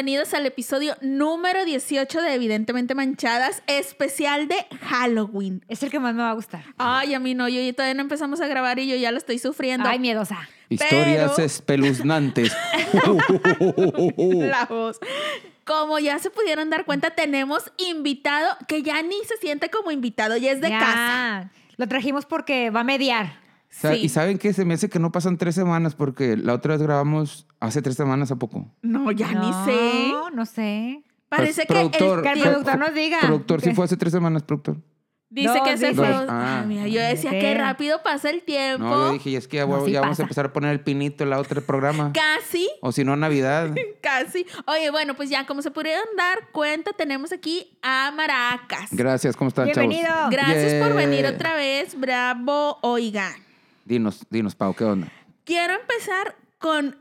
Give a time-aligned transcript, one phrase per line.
[0.00, 5.62] bienvenidos al episodio número 18 de Evidentemente Manchadas, especial de Halloween.
[5.68, 6.62] Es el que más me va a gustar.
[6.78, 9.38] Ay, a mí no, yo todavía no empezamos a grabar y yo ya lo estoy
[9.38, 9.86] sufriendo.
[9.86, 10.38] Ay, miedosa.
[10.70, 12.50] Historias Pero- espeluznantes.
[14.16, 14.98] La voz.
[15.66, 20.38] Como ya se pudieron dar cuenta, tenemos invitado que ya ni se siente como invitado,
[20.38, 20.78] ya es de Ya.
[20.78, 21.50] casa.
[21.76, 23.34] Lo trajimos porque va a mediar.
[23.70, 24.00] Sa- Sí.
[24.02, 24.52] ¿Y saben qué?
[24.52, 27.96] Se me hace que no pasan tres semanas porque la otra vez grabamos hace tres
[27.96, 28.68] semanas a poco.
[28.82, 30.12] No, ya no, ni sé.
[30.34, 31.02] No sé.
[31.28, 33.18] Parece Pues, que productor, el Que el tiempo- productor nos diga.
[33.20, 34.78] Productor, sí fue hace tres semanas, productor.
[35.28, 36.08] dice Dos, que se fue.
[36.08, 36.26] Dos.
[36.28, 36.58] Ah.
[36.62, 38.82] Ay, mira, yo decía que rápido pasa el tiempo.
[38.84, 40.52] No, yo dije, y es que ya, No, voy- sí ya vamos a empezar a
[40.52, 42.10] poner el pinito en la otra programa.
[42.12, 43.70] Casi, O si no, Navidad.
[44.02, 44.44] casi.
[44.66, 48.88] Oye, bueno, pues ya como se pudieron dar cuenta, tenemos aquí a Maracas.
[48.90, 50.08] Gracias, ¿cómo están, Bienvenido.
[50.08, 50.30] chavos?
[50.32, 52.78] Gracias por venir otra vez, bravo.
[52.82, 53.32] Oigan,
[53.90, 55.08] Dinos, dinos, Pau, ¿qué onda?
[55.44, 56.96] quiero empezar con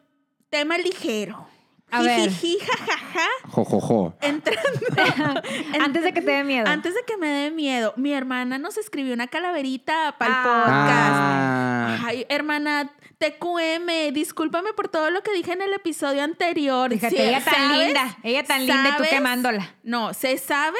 [0.49, 1.47] tema ligero.
[1.91, 2.31] A ver.
[2.31, 3.27] Jajaja.
[3.47, 4.17] Jojojo.
[4.21, 5.41] Entrando.
[5.79, 6.65] Antes de que te dé miedo.
[6.67, 10.43] Antes de que me dé miedo, mi hermana nos escribió una calaverita para el Ah.
[10.65, 12.01] podcast.
[12.01, 16.89] Ah, Ay, hermana, TQM, discúlpame por todo lo que dije en el episodio anterior.
[16.91, 17.85] Fíjate, Sí, ella tan ¿sabes?
[17.85, 18.17] linda.
[18.23, 19.75] Ella tan linda y tú quemándola.
[19.83, 20.79] No, se sabe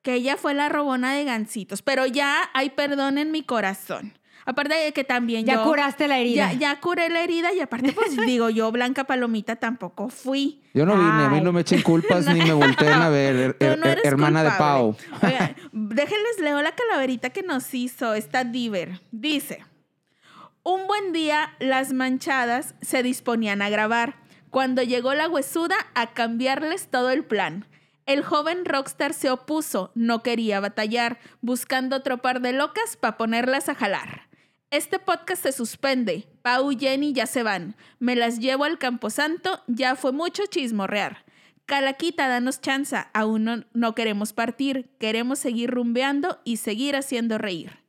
[0.00, 4.18] que ella fue la robona de gancitos, pero ya hay perdón en mi corazón.
[4.44, 5.64] Aparte de que también Ya yo...
[5.64, 6.52] curaste la herida.
[6.52, 10.62] Ya, ya curé la herida y aparte, pues digo, yo, Blanca Palomita, tampoco fui.
[10.74, 13.54] yo no vine, a mí no me echen culpas ni me volteen a ver, her-
[13.58, 14.96] Tú her- no eres hermana de Pau.
[15.22, 19.00] Oigan, déjenles leo la calaverita que nos hizo esta diver.
[19.12, 19.64] Dice,
[20.64, 24.16] un buen día las manchadas se disponían a grabar,
[24.50, 27.66] cuando llegó la huesuda a cambiarles todo el plan.
[28.04, 33.68] El joven rockstar se opuso, no quería batallar, buscando otro par de locas para ponerlas
[33.68, 34.28] a jalar.
[34.72, 36.26] Este podcast se suspende.
[36.40, 37.76] Pau y Jenny ya se van.
[37.98, 41.26] Me las llevo al Camposanto, ya fue mucho chismorrear.
[41.66, 43.10] Calaquita, danos chanza.
[43.12, 44.88] Aún no, no queremos partir.
[44.98, 47.80] Queremos seguir rumbeando y seguir haciendo reír.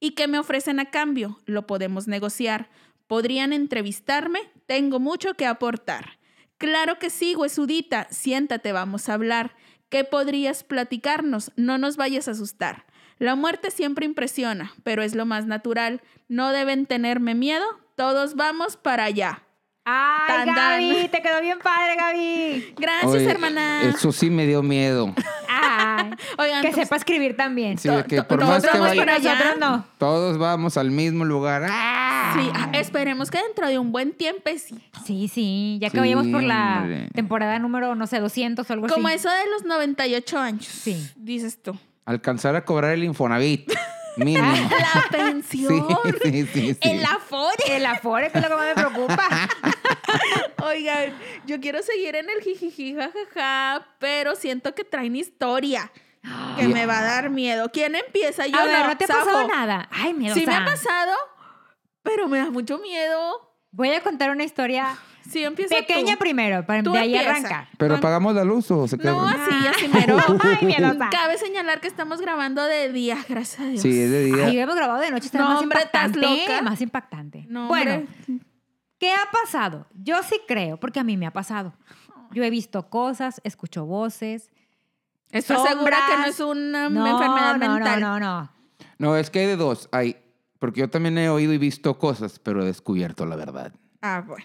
[0.00, 1.38] ¿Y qué me ofrecen a cambio?
[1.44, 2.70] Lo podemos negociar.
[3.06, 4.40] ¿Podrían entrevistarme?
[4.64, 6.18] Tengo mucho que aportar.
[6.56, 8.08] Claro que sí, huesudita.
[8.10, 9.54] Siéntate, vamos a hablar.
[9.90, 11.52] ¿Qué podrías platicarnos?
[11.56, 12.86] No nos vayas a asustar.
[13.20, 16.00] La muerte siempre impresiona, pero es lo más natural.
[16.28, 17.64] No deben tenerme miedo.
[17.94, 19.42] Todos vamos para allá.
[19.84, 20.80] Ay, Tan, tan.
[20.90, 22.74] Gaby, te quedó bien padre, Gaby.
[22.78, 23.82] Gracias, Oye, hermana.
[23.82, 25.14] Eso sí me dio miedo.
[25.48, 27.76] Ay, Oigan, que pues, sepa escribir también.
[27.76, 29.34] Sí, que por todos más que vamos vaya, para allá.
[29.34, 29.86] Nosotros no.
[29.98, 31.66] todos vamos al mismo lugar.
[31.68, 32.32] ¡Ah!
[32.38, 34.80] Sí, ah, esperemos que dentro de un buen tiempecito.
[35.04, 35.78] Sí, sí.
[35.80, 37.08] Ya que Sí, vayamos por la hombre.
[37.12, 39.16] temporada número, no sé, 200 o algo Como así.
[39.16, 40.64] eso de los 98 años.
[40.64, 41.10] Sí.
[41.16, 41.76] Dices tú.
[42.04, 43.72] Alcanzar a cobrar el Infonavit.
[44.16, 44.52] Mínimo.
[44.52, 45.86] La pensión.
[46.22, 46.78] sí, sí, sí.
[46.80, 47.64] El afore.
[47.68, 49.28] El afore, que es lo que más me preocupa.
[50.64, 51.14] Oigan,
[51.46, 55.90] yo quiero seguir en el jijiji, jajaja, pero siento que traen historia
[56.58, 57.70] que me va a dar miedo.
[57.72, 58.46] ¿Quién empieza?
[58.46, 59.88] Yo a ver, no, ¿no te ha pasado nada?
[59.90, 60.34] Ay, miedo.
[60.34, 61.14] Sí me ha pasado,
[62.02, 63.54] pero me da mucho miedo.
[63.70, 64.98] Voy a contar una historia
[65.28, 66.18] Sí, empieza pequeña tú.
[66.20, 67.30] primero, para Tú de ahí empieza.
[67.38, 67.68] arrancar.
[67.78, 69.12] Pero Con- apagamos la luz o se queda.
[69.12, 70.18] No, así, así mero.
[70.42, 70.98] Ay.
[71.10, 73.82] Cabe señalar que estamos grabando de día, gracias a Dios.
[73.82, 74.46] Sí, es de día.
[74.46, 76.40] Ay, hemos grabado de noche, está No, más hombre, ¿estás impactante.
[76.46, 76.62] loca?
[76.62, 77.46] Más impactante.
[77.48, 78.08] No, bueno, hombre.
[78.98, 79.86] ¿qué ha pasado?
[79.94, 81.74] Yo sí creo, porque a mí me ha pasado.
[82.32, 84.50] Yo he visto cosas, escucho voces.
[85.30, 88.00] Estoy segura que no es una No, enfermedad no, mental.
[88.00, 88.52] No, no, no.
[88.98, 89.88] No, es que hay de dos.
[89.92, 90.16] Hay,
[90.58, 93.72] porque yo también he oído y visto cosas, pero he descubierto la verdad.
[94.02, 94.44] Ah, bueno.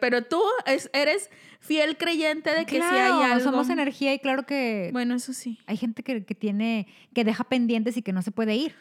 [0.00, 1.30] Pero tú es- eres
[1.60, 3.44] fiel creyente de que claro, sí hay algo.
[3.44, 5.60] somos energía y claro que Bueno, eso sí.
[5.66, 8.74] hay gente que, que tiene, que deja pendientes y que no se puede ir.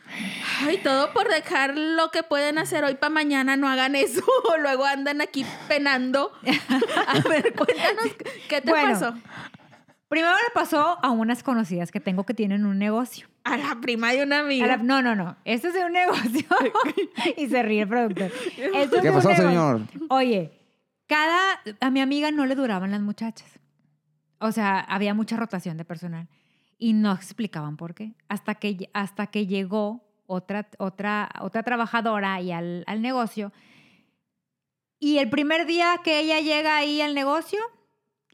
[0.66, 4.23] Ay, todo por dejar lo que pueden hacer hoy para mañana, no hagan eso.
[4.61, 6.31] Luego andan aquí penando.
[7.07, 8.16] A ver, cuéntanos,
[8.49, 8.89] ¿qué te Bueno.
[8.93, 9.13] pasó?
[10.09, 13.27] Primero le pasó a unas conocidas que tengo que tienen un negocio.
[13.45, 14.67] A la prima de una amiga.
[14.67, 15.37] la- no, no, no.
[15.45, 16.45] Esto es de un negocio.
[17.37, 18.29] y se ríe el productor.
[18.57, 19.81] Esto ¿Qué pasó, señor?
[20.09, 20.51] Oye,
[21.11, 21.61] cada.
[21.81, 23.59] A mi amiga no le duraban las muchachas.
[24.40, 26.29] O sea, había mucha rotación de personal.
[26.78, 28.16] Y no explicaban por qué.
[28.29, 33.52] Hasta que, hasta que llegó otra, otra, otra trabajadora ahí al, al negocio.
[34.99, 37.59] Y el primer día que ella llega ahí al negocio,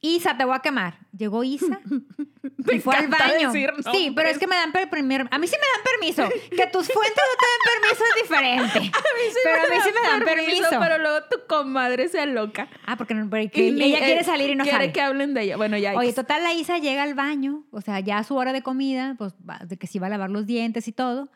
[0.02, 1.00] Isa, te voy a quemar.
[1.18, 1.80] Llegó Isa
[2.72, 3.52] y fue al baño.
[3.52, 6.50] decir sí, pero es que me dan per- primer, a mí sí me dan permiso.
[6.56, 8.80] Que tus fuentes no te den permiso es diferente.
[8.82, 10.68] Sí pero a mí sí me dan permiso.
[10.80, 12.68] Pero luego tu comadre se aloca.
[12.86, 14.92] Ah, porque, no- Y ella quiere eh, salir y no quiere sale.
[14.94, 15.58] que hablen de ella.
[15.58, 15.96] Bueno, ya.
[15.96, 19.16] Oye, total, la Isa llega al baño, o sea, ya a su hora de comida,
[19.18, 21.30] pues va- de que se iba a lavar los dientes y todo,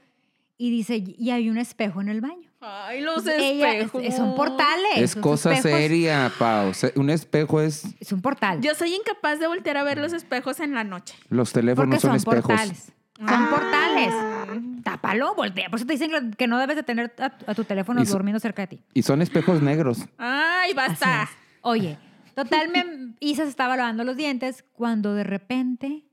[0.57, 2.50] y dice, y hay un espejo en el baño.
[2.63, 4.15] Ay, los Ella- espejos.
[4.15, 4.97] son portales.
[4.97, 6.71] Es cosa espejos- seria, Pau.
[6.95, 7.85] Un espejo es...
[7.99, 8.61] Es un portal.
[8.61, 11.15] Yo soy incapaz de voltear a ver los espejos en la noche.
[11.29, 12.47] Los teléfonos porque son, son, espejos.
[12.51, 12.83] portales.
[13.17, 13.47] Son Ah.
[13.49, 14.83] portales.
[14.83, 15.69] Tápalo, voltea.
[15.69, 18.13] Por eso te dicen que- no debes de tener a, a tu teléfono Y so-
[18.13, 18.81] durmiendo cerca de ti.
[18.93, 20.05] Y son espejos negros.
[20.19, 21.29] Ay, basta.
[21.61, 21.97] Oye,
[22.35, 26.03] total, me, Isa se estaba lavando los dientes cuando de repente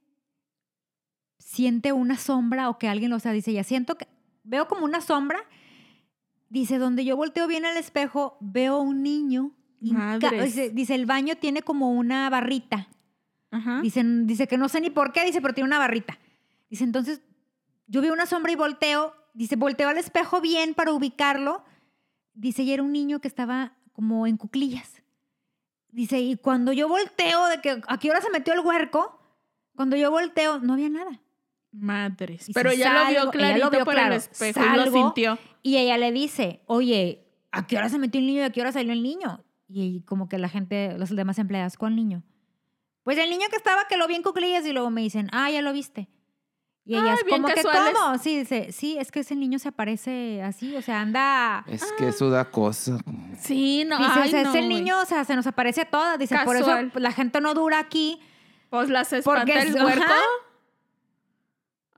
[1.39, 4.07] siente una sombra o que alguien, o sea, dice, ya siento que
[4.45, 5.41] veo como una sombra.
[6.49, 9.53] Dice, donde yo volteo bien al espejo, veo un niño.
[9.81, 12.89] Dice, dice, el baño tiene como una barrita.
[13.51, 13.81] Ajá.
[13.83, 16.19] Dice, dice que no sé ni por qué, dice, pero tiene una barrita.
[16.71, 17.21] Dice, entonces
[17.87, 19.15] yo veo una sombra y volteo.
[19.35, 21.65] Dice, volteo al espejo bien para ubicarlo.
[22.35, 25.03] Dice, y era un niño que estaba como en cuclillas.
[25.91, 29.19] Dice, y cuando yo volteo, de que a qué hora se metió el huerco,
[29.75, 31.21] cuando yo volteo, no había nada.
[31.73, 32.49] Madres.
[32.49, 34.15] Y Pero si ella lo vio salgo- ella clarito lo vio por claro.
[34.15, 34.97] el espejo y lo Salgo.
[35.03, 35.39] sintió.
[35.63, 38.61] Y ella le dice, oye, ¿a qué hora se metió el niño y a qué
[38.61, 39.45] hora salió el niño?
[39.69, 42.23] Y como que la gente, los demás empleados, ¿cuál niño?
[43.03, 45.51] Pues el niño que estaba, que lo vi en cuclillas y luego me dicen, ah,
[45.51, 46.09] ya lo viste.
[46.85, 47.63] Y ella Ay, es como que.
[47.63, 48.17] ¿cómo?
[48.19, 51.63] Sí, dice, sí, es que ese niño se aparece así, o sea, anda...
[51.67, 52.97] Es que eso da cosa.
[53.39, 53.99] Sí, no.
[53.99, 54.75] Dice, ay, o sea, no, es el güey.
[54.79, 56.19] niño, o sea, se nos aparece a todas.
[56.19, 56.91] Dice, por eso Casual.
[56.95, 58.19] la gente no dura aquí.
[58.71, 60.15] Pues las espanta Porque el ajá.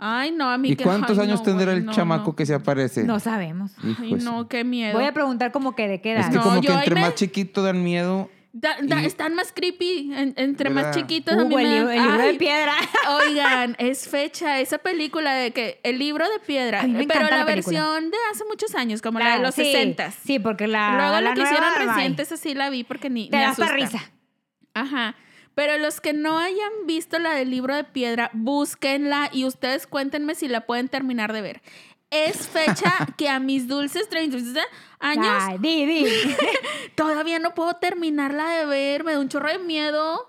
[0.02, 2.36] Ay, no, a mí ¿Y que- cuántos ay, años no, tendrá el no, chamaco no.
[2.36, 3.04] que se aparece?
[3.04, 3.72] No sabemos.
[3.84, 4.94] Hijo Ay, su- no, qué miedo.
[4.98, 6.22] Voy a preguntar como que de qué edad.
[6.22, 8.30] Es que No, como que entre me- más chiquito dan miedo.
[8.52, 11.34] Da- da- y- están más creepy, en- entre más chiquitos.
[11.38, 12.72] a mí el, me libro, dan- el libro Ay, de piedra.
[13.28, 17.28] Oigan, es fecha esa película de que el libro de piedra, A mí me pero
[17.28, 20.96] la, versión de hace muchos años, como la de los sí, 60 Sí, porque la.
[20.96, 23.72] Luego la la que hicieron recientes así la vi porque ni Te me da asusta.
[23.72, 24.10] risa.
[24.74, 25.14] Ajá.
[25.54, 30.34] Pero los que no hayan visto la del libro de piedra, búsquenla y ustedes cuéntenme
[30.34, 31.62] si la pueden terminar de ver.
[32.10, 34.60] Es fecha que a mis dulces 30
[34.98, 36.06] años Ay, di, di.
[36.94, 40.28] todavía no puedo terminarla de ver, me da un chorro de miedo.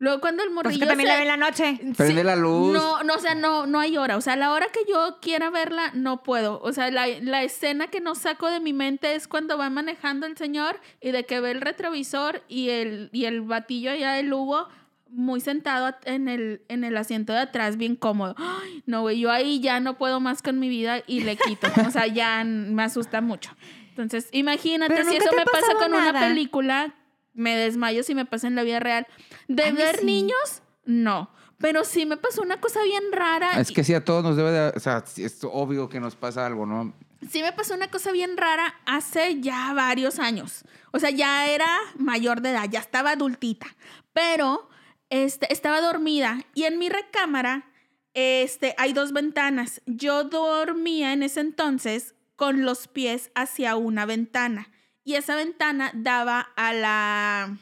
[0.00, 1.80] Luego cuando el Pues morrillo que también se- la ve en la noche.
[1.96, 2.72] Prende la luz.
[2.72, 4.16] No, no, o sea, no, no hay hora.
[4.16, 6.60] O sea, la hora que yo quiera verla, no puedo.
[6.62, 10.26] O sea, la, la escena que no saco de mi mente es cuando va manejando
[10.26, 14.32] el señor y de que ve el retrovisor y el, y el batillo allá del
[14.32, 14.68] Hugo
[15.10, 18.34] muy sentado en el, en el asiento de atrás, bien cómodo.
[18.36, 21.66] Ay, no, güey, yo ahí ya no puedo más con mi vida y le quito.
[21.86, 23.50] O sea, ya me asusta mucho.
[23.88, 26.94] Entonces, imagínate si eso me pasa con una película,
[27.32, 29.06] me desmayo si me pasa en la vida real.
[29.48, 30.06] De ver sí.
[30.06, 31.30] niños, no.
[31.58, 33.60] Pero sí me pasó una cosa bien rara.
[33.60, 34.68] Es que sí, a todos nos debe de...
[34.76, 36.94] O sea, es obvio que nos pasa algo, ¿no?
[37.28, 40.64] Sí me pasó una cosa bien rara hace ya varios años.
[40.92, 43.66] O sea, ya era mayor de edad, ya estaba adultita.
[44.12, 44.68] Pero
[45.10, 47.72] este, estaba dormida y en mi recámara
[48.14, 49.82] este, hay dos ventanas.
[49.86, 54.70] Yo dormía en ese entonces con los pies hacia una ventana
[55.02, 57.58] y esa ventana daba a la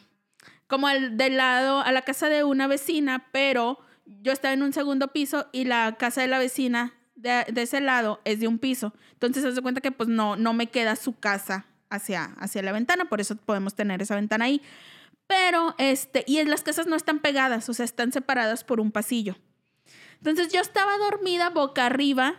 [0.67, 4.73] como al del lado a la casa de una vecina, pero yo estaba en un
[4.73, 8.59] segundo piso y la casa de la vecina de, de ese lado es de un
[8.59, 8.93] piso.
[9.13, 12.73] Entonces se hace cuenta que pues no, no me queda su casa hacia, hacia la
[12.73, 14.63] ventana, por eso podemos tener esa ventana ahí.
[15.27, 19.37] Pero, este, y las casas no están pegadas, o sea, están separadas por un pasillo.
[20.19, 22.37] Entonces yo estaba dormida boca arriba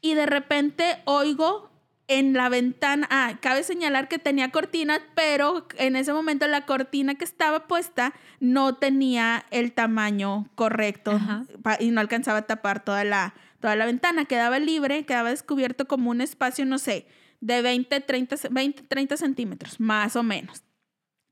[0.00, 1.69] y de repente oigo
[2.10, 7.14] en la ventana, ah, cabe señalar que tenía cortina, pero en ese momento la cortina
[7.14, 11.44] que estaba puesta no tenía el tamaño correcto Ajá.
[11.78, 16.10] y no alcanzaba a tapar toda la, toda la ventana, quedaba libre, quedaba descubierto como
[16.10, 17.06] un espacio, no sé,
[17.40, 20.64] de 20, 30, ce- 20, 30 centímetros, más o menos.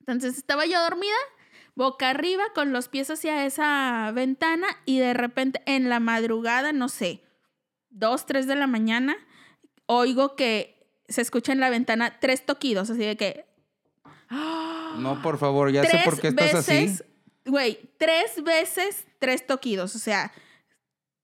[0.01, 1.13] Entonces estaba yo dormida,
[1.75, 6.89] boca arriba, con los pies hacia esa ventana y de repente en la madrugada, no
[6.89, 7.23] sé,
[7.91, 9.17] 2, 3 de la mañana,
[9.89, 13.47] oigo que se escucha en la ventana tres toquidos, así de que
[14.99, 17.03] No, por favor, ya sé por qué estás veces, así.
[17.47, 20.33] güey, tres veces tres toquidos, o sea,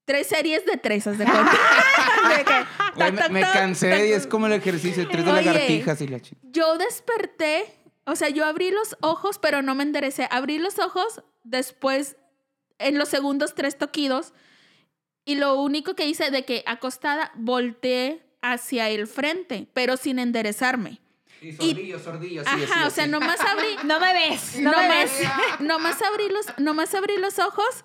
[0.04, 1.52] tres series de tres, haz de cuenta.
[2.37, 5.30] De que, me, tac, me tac, cansé tac, y es como el ejercicio, tres de
[5.30, 5.42] Oye.
[5.42, 6.40] lagartijas y la chica.
[6.44, 7.66] Yo desperté,
[8.06, 10.26] o sea, yo abrí los ojos, pero no me enderecé.
[10.30, 12.16] Abrí los ojos después,
[12.78, 14.33] en los segundos tres toquidos,
[15.26, 21.00] y lo único que hice de que acostada volteé hacia el frente, pero sin enderezarme.
[21.40, 24.58] Y sordillo, sordillo, Ajá, o sea, nomás abrí, No me ves.
[24.60, 25.28] No, me nomás, ves.
[25.60, 27.84] nomás abrí los, nomás abrí los ojos,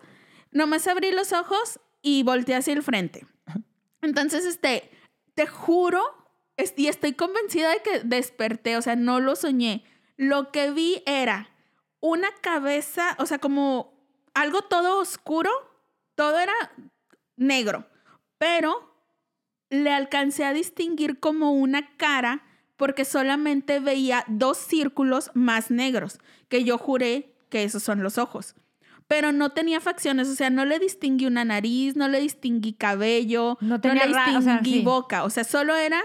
[0.52, 3.26] nomás abrí los ojos y volteé hacia el frente.
[4.02, 4.92] Entonces, este,
[5.34, 6.02] te juro,
[6.76, 9.86] y estoy convencida de que desperté, o sea, no lo soñé.
[10.18, 11.50] Lo que vi era
[12.02, 13.94] una cabeza, o sea, como
[14.34, 15.52] algo todo oscuro,
[16.16, 16.54] todo era
[17.38, 17.88] negro,
[18.38, 18.89] pero
[19.70, 22.44] le alcancé a distinguir como una cara
[22.78, 28.56] porque solamente veía dos círculos más negros, que yo juré que esos son los ojos.
[29.08, 33.58] Pero no tenía facciones, o sea, no le distinguí una nariz, no le distinguí cabello,
[33.60, 34.82] No no, tenía le ra- o distinguí sea, sí.
[34.84, 36.00] boca, o sea, solo era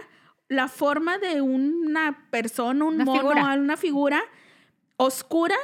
[0.49, 3.55] la forma de una persona, un Una mono, figura.
[3.55, 4.23] una figura
[4.97, 5.57] oscura,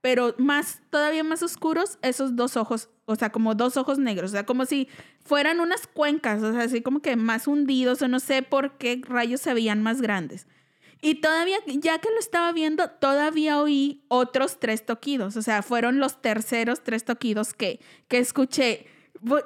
[0.00, 4.34] pero más, todavía más oscuros, esos dos ojos, o sea, como dos ojos negros, o
[4.34, 4.86] sea, como si
[5.24, 9.00] fueran unas cuencas, o sea, así como que más hundidos, o no sé por qué
[9.02, 10.46] rayos se veían más grandes.
[11.00, 16.00] Y todavía, ya que lo estaba viendo, todavía oí otros tres toquidos, o sea, fueron
[16.00, 18.86] los terceros tres toquidos que, que escuché.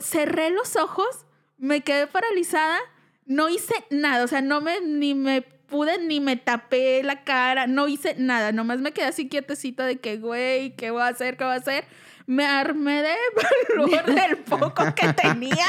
[0.01, 1.25] Cerré los ojos,
[1.57, 2.81] me quedé paralizada,
[3.27, 7.69] no hice nada, o sea, no me, ni me pude, ni me tapé la cara,
[7.69, 11.37] no hice nada, nomás me quedé así quietecita de que, güey, ¿qué voy a hacer?
[11.37, 11.85] ¿Qué voy a hacer?
[12.33, 13.15] Me armé de
[13.77, 15.67] valor del poco que tenía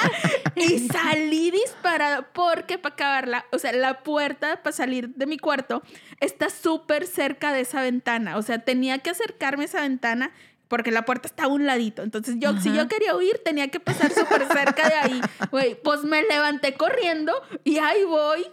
[0.55, 5.83] y salí disparada porque para acabarla, o sea, la puerta para salir de mi cuarto
[6.21, 10.31] está súper cerca de esa ventana, o sea, tenía que acercarme a esa ventana
[10.69, 12.01] porque la puerta está a un ladito.
[12.01, 15.21] Entonces, yo, si yo quería huir, tenía que pasar súper cerca de ahí.
[15.51, 18.47] Güey, pues me levanté corriendo y ahí voy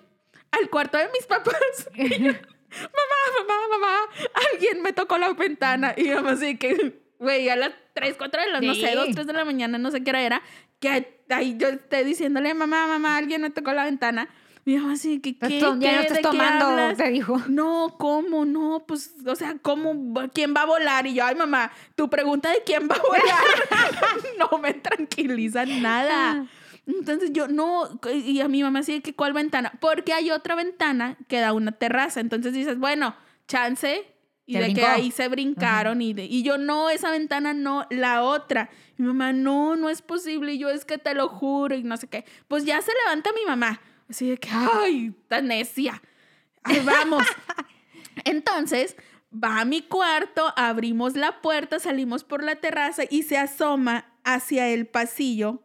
[0.50, 1.88] al cuarto de mis papás.
[2.70, 3.96] Mamá, mamá, mamá,
[4.52, 5.94] alguien me tocó la ventana.
[5.96, 8.94] Y yo así que, güey, a las 3, 4 de la, no sé, Sí.
[8.96, 10.42] 2, 3 de la mañana, no sé qué hora era,
[10.80, 14.28] que ahí yo esté diciéndole, mamá, mamá, alguien me tocó la ventana.
[14.66, 15.30] Y yo así ¿qué?
[15.30, 16.06] Estás tom- ya no ¿Qué?
[16.06, 17.38] estás ¿De qué tomando, te dijo.
[17.48, 18.44] No, ¿cómo?
[18.44, 20.12] No, pues, o sea, ¿cómo?
[20.34, 21.06] ¿Quién va a volar?
[21.06, 23.44] Y yo, ay, mamá, tu pregunta de quién va a volar
[24.38, 26.46] no me tranquiliza nada.
[26.86, 29.72] Entonces yo, no, y a mi mamá así que, ¿cuál ventana?
[29.80, 32.20] Porque hay otra ventana que da una terraza.
[32.20, 33.14] Entonces dices, bueno,
[33.48, 34.04] chance.
[34.50, 38.22] Y de que ahí se brincaron y, de, y yo, no, esa ventana no, la
[38.22, 38.68] otra.
[38.96, 40.54] Mi mamá, no, no es posible.
[40.54, 42.24] Y yo, es que te lo juro y no sé qué.
[42.48, 43.80] Pues ya se levanta mi mamá.
[44.08, 46.02] Así de que, ay, tan necia.
[46.64, 47.24] Ahí vamos.
[48.24, 48.96] Entonces,
[49.32, 54.68] va a mi cuarto, abrimos la puerta, salimos por la terraza y se asoma hacia
[54.68, 55.62] el pasillo,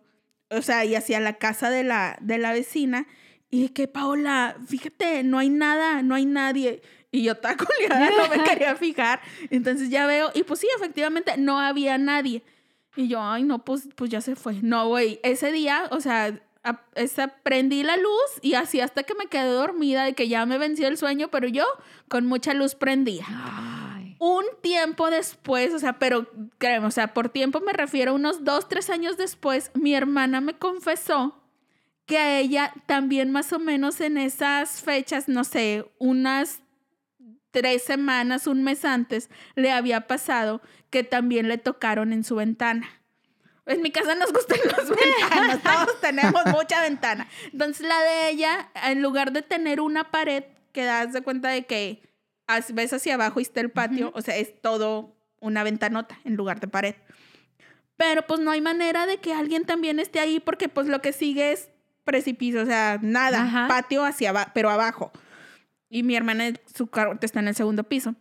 [0.49, 3.07] o sea, y hacia la casa de la, de la vecina.
[3.49, 6.81] Y que, Paola, fíjate, no hay nada, no hay nadie.
[7.15, 9.21] Y yo estaba culiada, no me quería fijar.
[9.49, 12.43] Entonces ya veo, y pues sí, efectivamente, no había nadie.
[12.97, 14.55] Y yo, ay, no, pues, pues ya se fue.
[14.61, 19.13] No, güey, ese día, o sea, a- esa, prendí la luz y así hasta que
[19.15, 21.63] me quedé dormida de que ya me venció el sueño, pero yo
[22.09, 23.25] con mucha luz prendía.
[23.29, 24.15] Ay.
[24.19, 28.43] Un tiempo después, o sea, pero créeme, o sea, por tiempo me refiero a unos
[28.43, 31.41] dos, tres años después, mi hermana me confesó
[32.05, 36.61] que a ella también más o menos en esas fechas, no sé, unas
[37.55, 42.85] tres semanas, un mes antes, le había pasado que también le tocaron en su ventana.
[43.65, 47.29] En mi casa nos gustan las ventanas, todos tenemos mucha ventana.
[47.53, 50.43] Entonces la de ella, en lugar de tener una pared
[50.73, 52.01] que das de cuenta de que
[52.73, 56.59] ves hacia abajo y está el patio, o sea, es todo una ventanota en lugar
[56.59, 56.95] de pared.
[57.95, 61.13] Pero pues no hay manera de que alguien también esté ahí porque pues lo que
[61.13, 61.69] sigue es
[62.03, 63.67] precipicio, o sea, nada, Ajá.
[63.69, 65.13] patio hacia abajo, pero abajo.
[65.89, 68.15] Y mi hermana, su cuarto está en el segundo piso.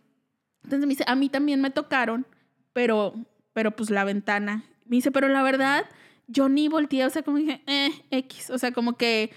[0.63, 2.25] Entonces me dice, a mí también me tocaron,
[2.73, 3.13] pero,
[3.53, 4.63] pero pues la ventana.
[4.85, 5.85] Me dice, pero la verdad,
[6.27, 9.31] yo ni volteé, o sea, como dije, eh, X, o sea, como que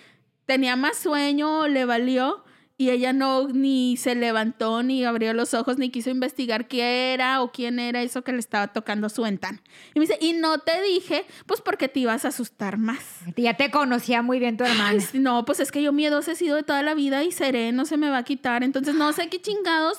[0.47, 2.45] tenía más sueño, le valió,
[2.81, 7.43] y ella no ni se levantó, ni abrió los ojos, ni quiso investigar qué era
[7.43, 9.61] o quién era eso que le estaba tocando su ventana.
[9.95, 13.01] Y me dice, y no te dije, pues porque te ibas a asustar más.
[13.37, 14.91] Ya te conocía muy bien tu hermana.
[15.13, 17.73] Ay, no, pues es que yo miedosa he sido de toda la vida y seré,
[17.73, 18.63] no se me va a quitar.
[18.63, 19.99] Entonces no sé qué chingados,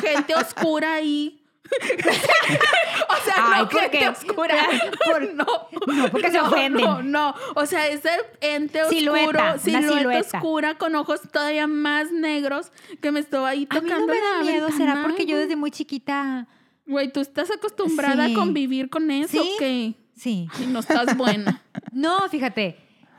[0.00, 1.43] gente oscura ahí.
[3.08, 4.08] o sea, Ay, no ¿por gente qué?
[4.08, 4.54] oscura.
[5.04, 5.46] Por- no,
[5.86, 6.84] no, porque se ofenden.
[6.84, 10.38] No, no, o sea, ese ente oscuro, Silueta, silueta, silueta.
[10.38, 14.20] oscura con ojos todavía más negros que me estaba ahí A mí tocando no me
[14.20, 16.46] da miedo, será porque yo desde muy chiquita.
[16.86, 18.32] Güey, ¿tú estás acostumbrada Sí.
[18.32, 19.38] a convivir con eso Sí.
[19.54, 19.94] o qué?
[20.16, 20.48] Sí.
[20.60, 21.62] Y no estás buena.
[21.92, 22.76] No, fíjate.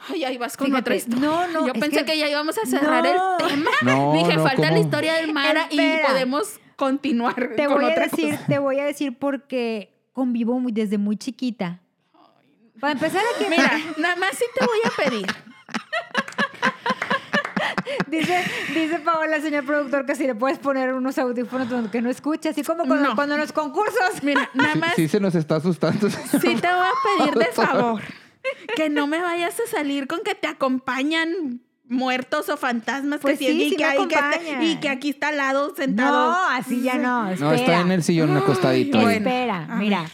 [0.09, 1.19] Ay, ahí vas con Fíjate, otra historia.
[1.21, 2.11] no, no, Yo pensé que...
[2.11, 3.37] que- ya íbamos a cerrar No.
[3.39, 3.71] el tema.
[3.83, 7.89] No, Dije, no, falta la historia del Mara y podemos continuar Te con voy a
[7.89, 8.45] otra decir, cosa.
[8.47, 11.81] te voy a decir porque convivo muy, desde muy chiquita.
[12.79, 15.27] Para empezar aquí, Mira, nada más sí te voy a pedir.
[18.07, 22.09] dice, dice Paola, señor productor, que si le puedes poner unos audífonos donde que no
[22.09, 23.15] escuche, así como cuando, No.
[23.15, 24.23] cuando en los concursos.
[24.23, 26.09] Mira, nada Sí, más sí se nos está asustando.
[26.09, 28.01] sí te voy a pedir de favor
[28.75, 33.45] que no me vayas a salir con que te acompañan muertos o fantasmas Pues que
[33.47, 34.63] sí, y sí que, me ahí que te- acompañan.
[34.63, 36.31] y que aquí está al lado sentado.
[36.31, 37.29] No, así ya no.
[37.29, 37.49] Espera.
[37.49, 38.99] No, está en el sillón acostadito.
[38.99, 39.29] Bueno.
[39.29, 40.05] Espera, mira.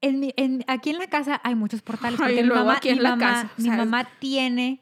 [0.00, 2.18] En en- aquí en la casa hay muchos portales.
[2.20, 4.80] Ay, Porque mi mamá, aquí en mi la mamá- casa, mi mamá tiene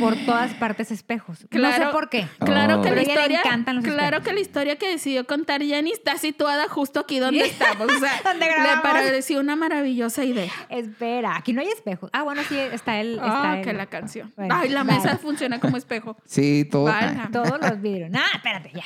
[0.00, 1.46] por todas partes espejos.
[1.50, 2.26] no sé por qué.
[2.40, 2.82] Claro Oh.
[2.82, 4.24] que Pero la a ella le historia, encantan los claro espejos.
[4.26, 7.86] que la historia que decidió contar Jenny está situada justo aquí donde estamos.
[7.92, 10.52] O sea, Donde le pareció una maravillosa idea.
[10.68, 12.10] Espera, aquí no hay espejos.
[12.12, 13.14] Ah, bueno, sí, está el...
[13.14, 14.32] Está Ah, el- que la canción.
[14.36, 14.98] Bueno, Ay, la vale.
[14.98, 16.16] mesa funciona como espejo.
[16.24, 16.84] Sí, todo.
[16.84, 17.30] Válgame.
[17.30, 18.10] Todos los vidrios.
[18.10, 18.84] No, espérate, ya.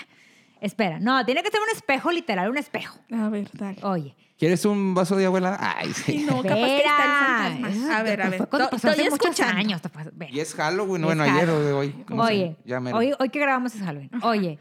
[0.60, 2.98] Espera, no, tiene que ser un espejo literal, un espejo.
[3.12, 3.78] A ver, dale.
[3.82, 4.14] Oye.
[4.38, 5.56] ¿Quieres un vaso de abuela?
[5.60, 6.26] Ay, Y sí.
[6.28, 7.98] no, capaz que está el fantasma.
[7.98, 8.46] A ver, a ver.
[8.48, 9.58] cuando to- pasó Estoy hace muchos escuchando.
[9.58, 9.82] años.
[9.82, 10.28] te pasó- ven.
[10.32, 11.90] Y es Halloween, bueno, ayer o de hoy.
[12.06, 12.56] ¿cómo se Oye,
[12.94, 14.10] hoy, hoy que grabamos es Halloween.
[14.22, 14.58] Oye,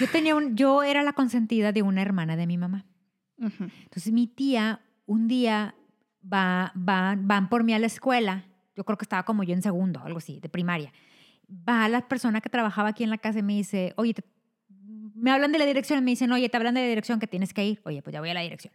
[0.00, 2.84] yo tenía un, yo era la consentida de una hermana de mi mamá.
[3.38, 5.74] Entonces mi tía un día
[6.22, 8.44] va, va, van por mí a la escuela.
[8.76, 10.92] Yo creo que estaba como yo en segundo, algo así, de primaria.
[11.68, 14.24] Va la persona que trabajaba aquí en la casa y me dice, oye, te-
[15.24, 17.54] me hablan de la dirección, me dicen, oye, te hablan de la dirección que tienes
[17.54, 17.80] que ir.
[17.84, 18.74] Oye, pues ya voy a la dirección.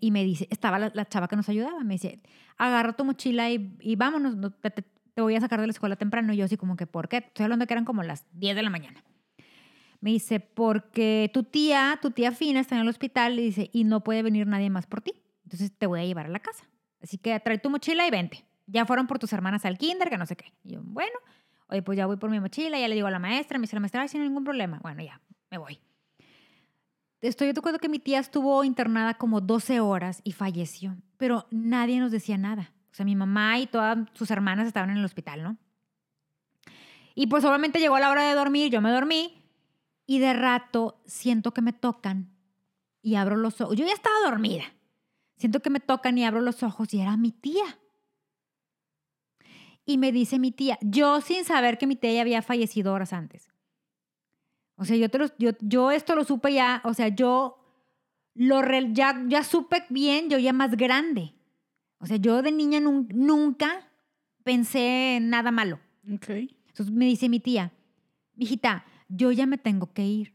[0.00, 2.20] Y me dice, estaba la, chava que nos ayudaba, me dice,
[2.56, 4.84] agarra tu mochila y, y vámonos, no, te, te-
[5.14, 6.32] te voy a sacar de la escuela temprano.
[6.32, 7.16] Y yo así como que, ¿por qué?
[7.16, 9.02] Estoy hablando que eran como las 10 de la mañana.
[10.00, 13.82] Me dice, porque tu tía, tu tía Fina está en el hospital y dice, y
[13.84, 15.14] no puede venir nadie más por ti.
[15.44, 16.64] Entonces te voy a llevar a la casa.
[17.02, 18.44] Así que trae tu mochila y vente.
[18.66, 20.52] Ya fueron por tus hermanas al kinder, que no sé qué.
[20.64, 21.12] Y yo, bueno,
[21.68, 23.74] oye, pues ya voy por mi mochila, ya le digo a la maestra, me dice
[23.74, 24.78] la maestra, "Ay, sin ningún problema.
[24.80, 25.20] Bueno, ya,
[25.52, 25.78] me voy.
[27.20, 32.00] Estoy de acuerdo que mi tía estuvo internada como 12 horas y falleció, pero nadie
[32.00, 32.72] nos decía nada.
[32.90, 35.58] O sea, mi mamá y todas sus hermanas estaban en el hospital, ¿no?
[37.14, 39.44] Y pues obviamente llegó la hora de dormir, yo me dormí
[40.06, 42.32] y de rato siento que me tocan
[43.02, 43.76] y abro los ojos.
[43.76, 44.64] Yo ya estaba dormida.
[45.36, 47.78] Siento que me tocan y abro los ojos y era mi tía.
[49.84, 53.12] Y me dice mi tía, yo sin saber que mi tía ya había fallecido horas
[53.12, 53.51] antes.
[54.82, 57.56] O sea, yo, te yo, yo esto lo supe ya, o sea, yo
[58.34, 61.34] lo re- ya, ya supe bien, yo ya más grande.
[61.98, 63.88] O sea, yo de niña nun- nunca
[64.42, 65.78] pensé en nada malo.
[66.12, 66.28] Ok.
[66.66, 67.70] Entonces me dice mi tía,
[68.34, 70.34] mijita, yo ya me tengo que ir.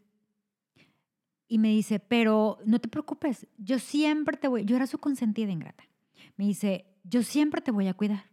[1.50, 5.52] Y me dice, pero no te preocupes, yo siempre te voy, yo era su consentida
[5.52, 5.84] ingrata.
[6.38, 8.30] Me dice, yo siempre te voy a cuidar.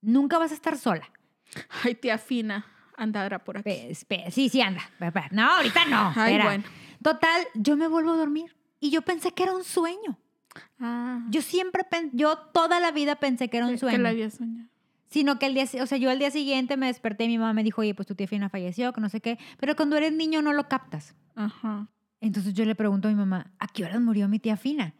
[0.00, 1.10] Nunca vas a estar sola.
[1.82, 2.64] Ay, tía Fina,
[2.96, 3.64] andará por aquí.
[3.70, 4.82] Pe- espe- sí, sí, anda.
[5.00, 5.28] Espera.
[5.32, 6.12] No, ahorita no.
[6.16, 6.64] Ay, bueno.
[7.02, 8.56] Total, yo me vuelvo a dormir.
[8.80, 10.18] Y yo pensé que era un sueño.
[10.80, 11.82] Ah, Yo siempre,
[12.12, 13.96] yo toda la vida pensé que era un sueño.
[13.96, 14.68] Que la había soñado.
[15.08, 17.52] Sino que el día, o sea, yo al día siguiente me desperté y mi mamá
[17.52, 19.38] me dijo, oye, pues tu tía Fina falleció, que no sé qué.
[19.58, 21.14] Pero cuando eres niño no lo captas.
[21.34, 21.88] Ajá.
[22.20, 24.94] Entonces yo le pregunto a mi mamá, ¿a qué horas murió mi tía Fina?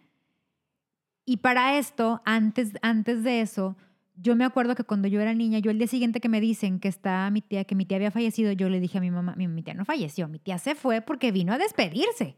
[1.24, 3.76] Y para esto, antes, antes de eso,
[4.16, 6.80] yo me acuerdo que cuando yo era niña, yo el día siguiente que me dicen
[6.80, 9.34] que está mi tía, que mi tía había fallecido, yo le dije a mi mamá,
[9.36, 12.36] mi, mi tía no falleció, mi tía se fue porque vino a despedirse.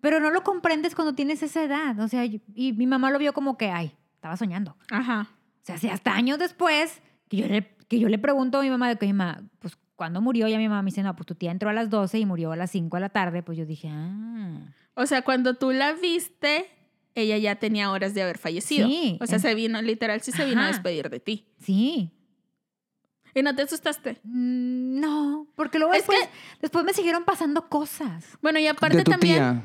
[0.00, 1.98] Pero no lo comprendes cuando tienes esa edad.
[2.00, 4.76] O sea, y mi mamá lo vio como que, ay, estaba soñando.
[4.90, 5.28] Ajá.
[5.62, 8.70] O sea, si hasta años después, que yo le, que yo le pregunto a mi
[8.70, 10.48] mamá de que mi mamá, pues, ¿cuándo murió?
[10.48, 12.26] Y a mi mamá me dice, no, pues tu tía entró a las 12 y
[12.26, 13.44] murió a las 5 de la tarde.
[13.44, 14.58] Pues yo dije, ah.
[14.94, 16.66] O sea, cuando tú la viste,
[17.14, 18.88] ella ya tenía horas de haber fallecido.
[18.88, 21.46] Sí, O sea, se vino, literal, sí se vino a despedir de ti.
[21.60, 22.10] Sí.
[23.34, 24.20] ¿Y no te asustaste?
[24.24, 26.18] Mm, No, porque luego Es después,
[26.60, 29.62] después me siguieron pasando cosas Bueno, y aparte de tu también, tía.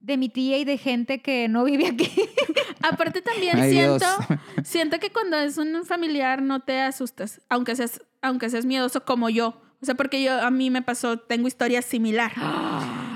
[0.00, 2.10] de mi tía y de gente que no vive aquí.
[2.82, 4.40] aparte también Ay, siento, Dios.
[4.64, 9.28] siento que cuando es un familiar no te asustas, aunque seas, aunque seas miedoso como
[9.28, 9.60] yo.
[9.82, 12.32] O sea, porque yo a mí me pasó, tengo historia similar.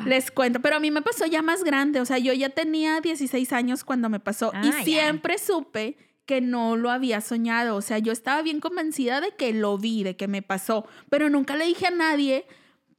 [0.07, 3.01] Les cuento, pero a mí me pasó ya más grande, o sea, yo ya tenía
[3.01, 7.83] 16 años cuando me pasó Ah, y siempre supe que no lo había soñado, o
[7.83, 11.57] sea, yo estaba bien convencida de que lo vi, de que me pasó, pero nunca
[11.57, 12.47] le dije a nadie,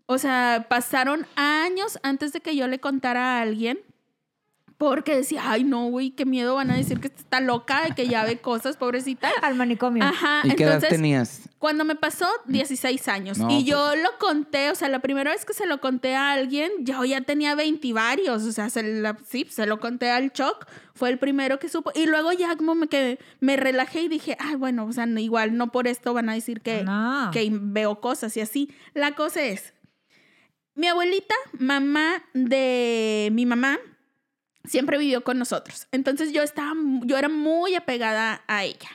[0.05, 3.79] o sea, pasaron años antes de que yo le contara a alguien.
[4.77, 8.09] Porque decía, ay, no, güey, qué miedo, van a decir que está loca y que
[8.09, 9.29] ya ve cosas, pobrecita.
[9.41, 10.03] Al manicomio.
[10.03, 11.41] Ajá, ¿Y qué edad entonces, tenías?
[11.59, 13.37] cuando me pasó, 16 años.
[13.37, 13.63] No, y pues.
[13.65, 17.05] yo lo conté, o sea, la primera vez que se lo conté a alguien, yo
[17.05, 18.43] ya tenía 20 y varios.
[18.43, 20.67] O sea, se la- sí, se lo conté al Choc.
[20.93, 21.91] Fue el primero que supo.
[21.95, 25.21] Y luego ya como me, que me relajé y dije, ay, bueno, o sea, no-
[25.21, 27.29] igual no por esto van a decir que, No.
[27.31, 28.69] que veo cosas y así.
[28.93, 29.73] La cosa es,
[30.75, 33.77] mi abuelita, mamá de mi mamá,
[34.67, 35.87] siempre vivió con nosotros.
[35.91, 36.73] Entonces yo estaba,
[37.03, 38.89] yo era muy apegada a ella.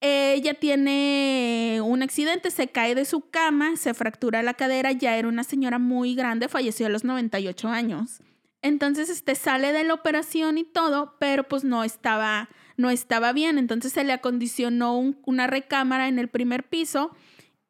[0.00, 5.28] Ella tiene un accidente, se cae de su cama, se fractura la cadera, ya era
[5.28, 8.20] una señora muy grande, falleció a los 98 años.
[8.60, 13.56] Entonces, este sale de la operación y todo, pero pues no estaba, no estaba bien.
[13.58, 17.10] Entonces se le acondicionó un- una recámara en el primer piso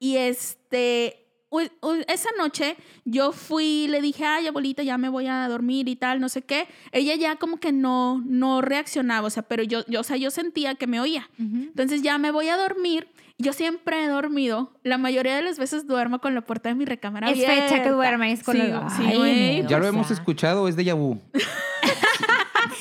[0.01, 1.24] y este,
[1.61, 6.21] esa noche yo fui, le dije, ay, abuelita, ya me voy a dormir y tal,
[6.21, 6.67] no sé qué.
[6.93, 10.31] Ella ya como que no, no reaccionaba, o sea, pero yo, yo, o sea, yo
[10.31, 11.29] sentía que me oía.
[11.39, 15.89] Entonces ya me voy a dormir Yo siempre he dormido, la mayoría de las veces
[15.89, 17.69] duermo con la puerta de mi recámara Es abierta.
[17.69, 19.65] fecha que duermes con sí, la- sí, Ay.
[19.69, 21.19] Ya lo hemos escuchado, es de vu.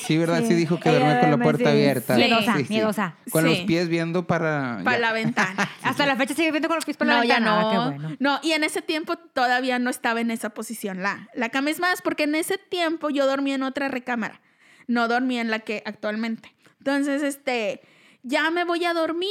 [0.06, 0.40] Sí, ¿verdad?
[0.40, 0.54] Sí, Sí.
[0.54, 1.70] dijo que duerme con la puerta sí.
[1.70, 2.16] abierta.
[2.16, 2.72] Miedosa, Sí, sí.
[2.72, 3.16] miedosa.
[3.30, 3.48] Con Sí.
[3.50, 4.80] los pies viendo para...
[4.84, 5.00] Para ya.
[5.00, 5.70] la ventana.
[5.82, 7.60] Hasta la fecha sigue viendo con los pies por la no, ya ventana.
[7.62, 7.68] no.
[7.68, 8.16] Ah, qué bueno.
[8.20, 11.70] No, y en ese tiempo todavía no estaba en esa posición la, la cama.
[11.70, 14.40] Es más, porque en ese tiempo yo dormía en otra recámara.
[14.86, 16.54] No dormía en la que actualmente.
[16.78, 17.80] Entonces, este,
[18.22, 19.30] ya me voy a dormir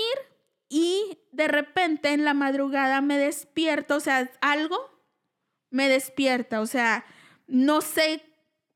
[0.69, 4.77] y de repente en la madrugada me despierto, o sea, algo
[5.69, 7.05] me despierta, o sea,
[7.47, 8.23] no sé,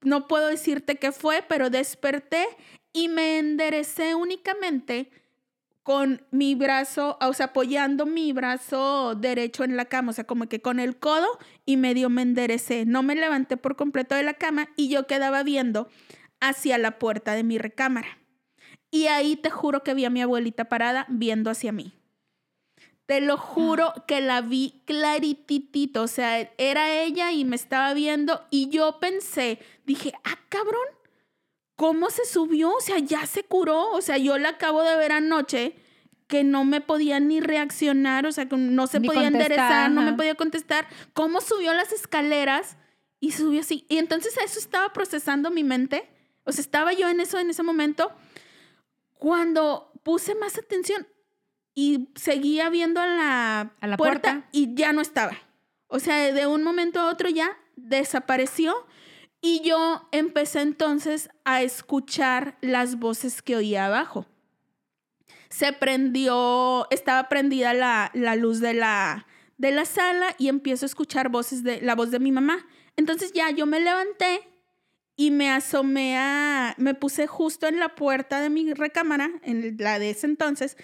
[0.01, 2.45] no puedo decirte qué fue, pero desperté
[2.93, 5.11] y me enderecé únicamente
[5.83, 10.49] con mi brazo, o sea, apoyando mi brazo derecho en la cama, o sea, como
[10.49, 11.27] que con el codo
[11.65, 12.85] y medio me enderecé.
[12.85, 15.87] No me levanté por completo de la cama y yo quedaba viendo
[16.41, 18.17] hacia la puerta de mi recámara.
[18.91, 21.93] Y ahí te juro que vi a mi abuelita parada viendo hacia mí.
[23.07, 28.45] Te lo juro que la vi clarititito, o sea, era ella y me estaba viendo
[28.51, 30.85] y yo pensé, dije, ah, cabrón,
[31.77, 32.69] ¿cómo se subió?
[32.69, 35.73] O sea, ya se curó, o sea, yo la acabo de ver anoche
[36.27, 40.01] que no me podía ni reaccionar, o sea, que no se Ni podía enderezar, no
[40.01, 40.85] me podía contestar.
[41.13, 42.75] ¿Cómo subió las escaleras?
[43.19, 43.85] Y subió así.
[43.87, 46.09] Y entonces eso estaba procesando mi mente.
[46.43, 48.11] O sea, estaba yo en eso en ese momento.
[49.13, 51.07] Cuando puse más atención
[51.79, 54.49] y seguía viendo a la, A la puerta, puerta.
[54.51, 55.37] y ya no estaba.
[55.85, 58.87] O sea, de un momento a otro ya desapareció
[59.41, 64.25] y yo empecé entonces a escuchar las voces que oía abajo.
[65.49, 69.27] Se prendió, estaba prendida la, la luz de la,
[69.59, 72.65] de la sala y empiezo a escuchar voces de la voz de mi mamá.
[72.95, 74.49] Entonces ya yo me levanté
[75.15, 79.99] y me asomé a, me puse justo en la puerta de mi recámara, en la
[79.99, 80.75] de ese entonces,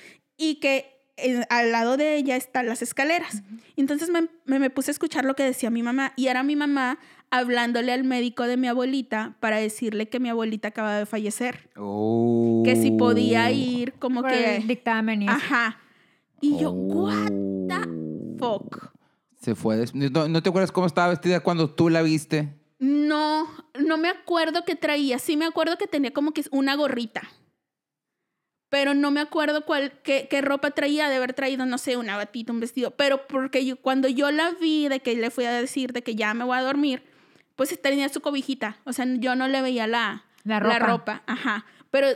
[0.49, 3.43] y que eh, al lado de ella están las escaleras.
[3.75, 6.56] Entonces me, me, me puse a escuchar lo que decía mi mamá y era mi
[6.56, 6.97] mamá
[7.29, 12.62] hablándole al médico de mi abuelita para decirle que mi abuelita acaba de fallecer, Oh.
[12.65, 14.58] que si podía ir como Por que...
[14.58, 15.27] el dictamen y.
[15.27, 15.79] Ajá.
[16.41, 17.29] Y yo, what
[17.67, 17.89] the
[18.41, 18.60] Oh.
[18.60, 18.91] fuck?
[19.41, 19.77] Se fue.
[19.77, 22.53] des- ¿No, no te acuerdas cómo estaba vestida cuando tú la viste?
[22.79, 23.47] No,
[23.79, 25.17] no me acuerdo qué traía.
[25.19, 27.21] Sí me acuerdo que tenía como que una gorrita.
[28.73, 32.17] Pero no me acuerdo cuál, qué, qué ropa traía, de haber traído, no sé, una
[32.17, 32.89] batita, un vestido.
[32.89, 36.15] Pero porque yo, cuando yo la vi, de que le fui a decir de que
[36.15, 37.03] ya me voy a dormir,
[37.55, 38.79] pues tenía su cobijita.
[38.86, 41.21] O sea, yo no le veía la, La ropa.
[41.27, 41.67] Ajá.
[41.91, 42.07] Pero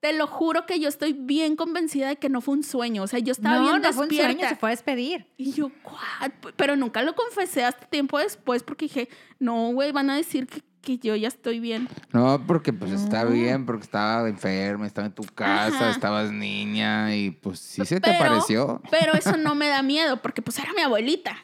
[0.00, 3.02] te lo juro que yo estoy bien convencida de que no fue un sueño.
[3.02, 4.32] O sea, yo estaba no, bien no fue un despierta.
[4.34, 5.26] sueño, se fue a despedir.
[5.38, 6.32] Y yo, ¿what?
[6.56, 10.60] Pero nunca lo confesé hasta tiempo después porque dije, no, güey, van a decir que,
[10.80, 11.88] que yo ya estoy bien.
[12.12, 13.30] No, porque pues está No.
[13.30, 15.90] bien, porque estaba enferma, estaba en tu casa, Ajá.
[15.90, 18.82] estabas niña y pues sí se te Pero- apareció.
[18.90, 21.36] Pero eso no me da miedo porque pues era mi abuelita.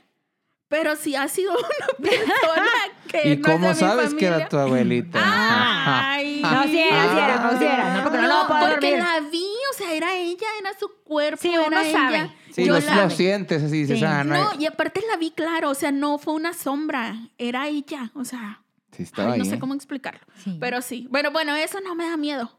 [0.69, 2.71] Pero si ha sido una persona
[3.09, 5.21] que ¿Y no cómo es de mi sabes que era tu abuelita?
[5.23, 9.05] Ay, No, sí era, no, sí era, no, porque no, lo puedo porque dormir.
[9.05, 11.93] la vi, o sea, era ella, era su cuerpo, Sí, era uno ella.
[11.93, 12.33] sabe.
[12.53, 13.15] Sí, Yo lo, la lo vi.
[13.15, 14.05] sientes así, dices, Sí.
[14.05, 17.17] ah, no, No, hay- y aparte la vi claro, o sea, no fue una sombra,
[17.39, 18.63] era ella, o sea,
[18.97, 19.51] Sí, estaba ay, no ahí.
[19.51, 20.21] sé cómo explicarlo.
[20.43, 20.57] Sí.
[20.61, 21.07] Pero sí.
[21.11, 22.59] Bueno, bueno, eso no me da miedo.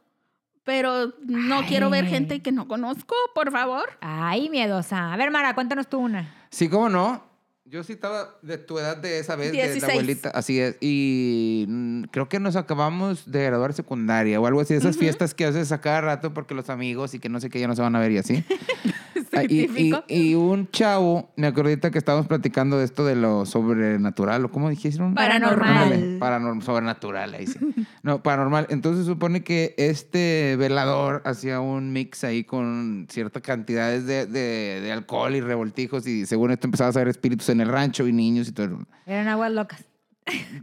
[0.63, 2.09] Pero no quiero ver Ay.
[2.09, 3.87] gente que no conozco, por favor.
[4.01, 5.13] Ay, miedosa.
[5.13, 6.33] A ver, Mara, cuéntanos tú una.
[6.49, 7.23] Sí, ¿cómo no?
[7.67, 9.83] Yo sí estaba de tu edad de esa vez, de 16.
[9.83, 10.77] la abuelita, así es.
[10.81, 15.45] Y mm, creo que nos acabamos de graduar secundaria o algo así, esas fiestas que
[15.45, 17.81] haces a cada rato porque los amigos y que no sé qué ya no se
[17.81, 18.43] van a ver y así.
[19.35, 20.03] Ah, y, y- Típico.
[20.07, 24.51] y un chavo, me acuerdo ahorita que estábamos platicando de esto de lo sobrenatural, o
[24.51, 25.13] cómo dijeron?
[25.15, 26.17] Paranormal.
[26.19, 27.59] Paranormal, sobrenatural, ahí sí.
[28.03, 28.67] No, paranormal.
[28.69, 34.91] Entonces supone que este velador hacía un mix ahí con ciertas cantidades de, de- de
[34.91, 38.47] alcohol y revoltijos y según esto empezaba a ver espíritus en el rancho y niños
[38.47, 38.79] y todo.
[39.05, 39.83] Eran aguas locas.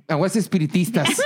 [0.09, 1.09] Aguas espiritistas.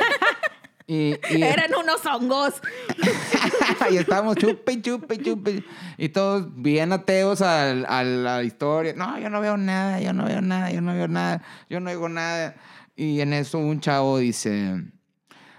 [0.87, 2.55] y, y- Eran unos hongos.
[3.91, 5.65] y estábamos chupe, chupe, y chupe.
[5.99, 8.93] Y todos bien ateos al- a, la historia.
[8.97, 11.91] No, yo no veo nada, yo no veo nada, yo no veo nada, yo no
[11.91, 12.55] oigo nada.
[12.95, 14.83] Y en eso un chavo dice,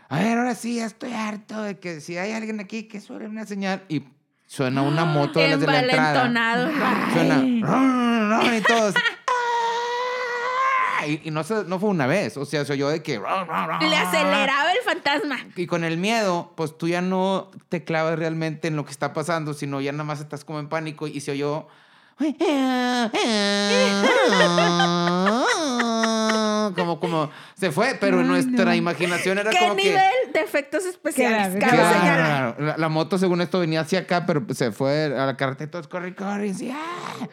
[0.09, 3.27] a ver, ahora sí, ya estoy harto de que si hay alguien aquí que suene
[3.27, 4.03] una señal y
[4.47, 6.23] suena una moto de las de la entrada.
[7.13, 7.43] Suena,
[8.57, 8.95] y todos.
[11.07, 13.13] Y, y no, se- no fue una vez, o sea, se oyó de que...
[13.19, 15.39] Le aceleraba el fantasma.
[15.55, 19.13] Y con el miedo, pues tú ya no te clavas realmente en lo que está
[19.13, 21.67] pasando, sino ya nada más estás como en pánico y se oyó.
[26.75, 28.73] Como como, se fue, pero Ay, nuestra no.
[28.75, 30.31] imaginación era ¿Qué como nivel que...
[30.33, 31.53] de efectos especiales?
[31.53, 32.55] Señalar.
[32.55, 35.71] Claro, la, la moto según esto venía hacia acá, pero se fue a la carretera,
[35.71, 37.27] todos corre, corre, y así, ¡ah!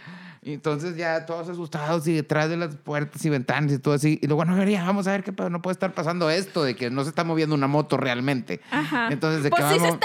[0.45, 4.19] Y entonces ya todos asustados y detrás de las puertas y ventanas y todo así.
[4.21, 6.29] Y luego, bueno, a ver, ya, vamos a ver qué pedo, no puede estar pasando
[6.29, 8.61] esto de que no se está moviendo una moto realmente.
[8.71, 9.09] Ajá.
[9.11, 9.99] Entonces, de pues sí se vamos...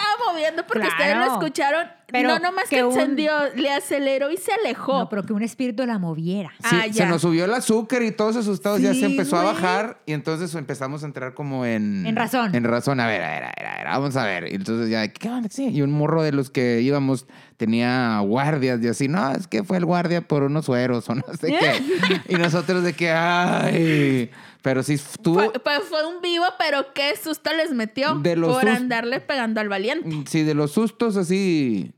[0.68, 1.88] porque ustedes lo escucharon.
[2.12, 4.98] Pero no nomás que, que un- encendió, le aceleró y se alejó.
[4.98, 6.52] No, pero que un espíritu la moviera.
[6.68, 10.00] Sí, Ah, se nos subió el azúcar y todos asustados ya se empezó a bajar
[10.08, 12.08] y entonces empezamos a entrar como en...
[12.08, 12.56] En razón.
[12.56, 14.52] En razón, a ver, a ver, a ver, a ver, vamos a ver.
[14.52, 15.50] Y entonces ya, ¿qué onda?
[15.52, 19.64] Sí, y un morro de los que íbamos tenía guardias y así, no, es que
[19.64, 22.22] fue el guardia por unos sueros o no sé qué.
[22.34, 25.40] y nosotros de que, ay, pero sí estuvo...
[25.40, 29.20] Fue, pues fue un vivo, pero qué susto les metió De los por sus- andarle
[29.22, 30.24] pegando al valiente.
[30.30, 31.94] Sí, de los sustos así...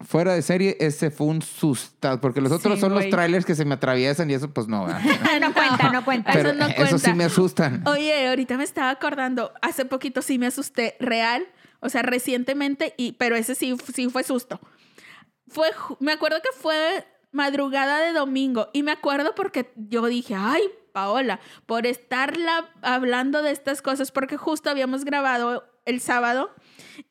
[0.00, 3.54] Fuera de serie, ese fue un susto, porque los otros Sí, son los trailers que
[3.54, 4.86] se me atraviesan y eso pues no,
[5.40, 6.32] no cuenta, no cuenta.
[6.32, 7.14] Eso pero no eso sí cuenta.
[7.14, 7.82] me asustan.
[7.88, 11.46] Oye, ahorita me estaba acordando, hace poquito sí me asusté, real,
[11.80, 14.60] o sea, recientemente, y, pero ese sí, sí fue susto.
[15.48, 20.62] Fue, me acuerdo que fue madrugada de domingo, y me acuerdo porque yo dije, ay,
[20.94, 26.54] Paola, por estarla hablando de estas cosas, porque justo habíamos grabado el sábado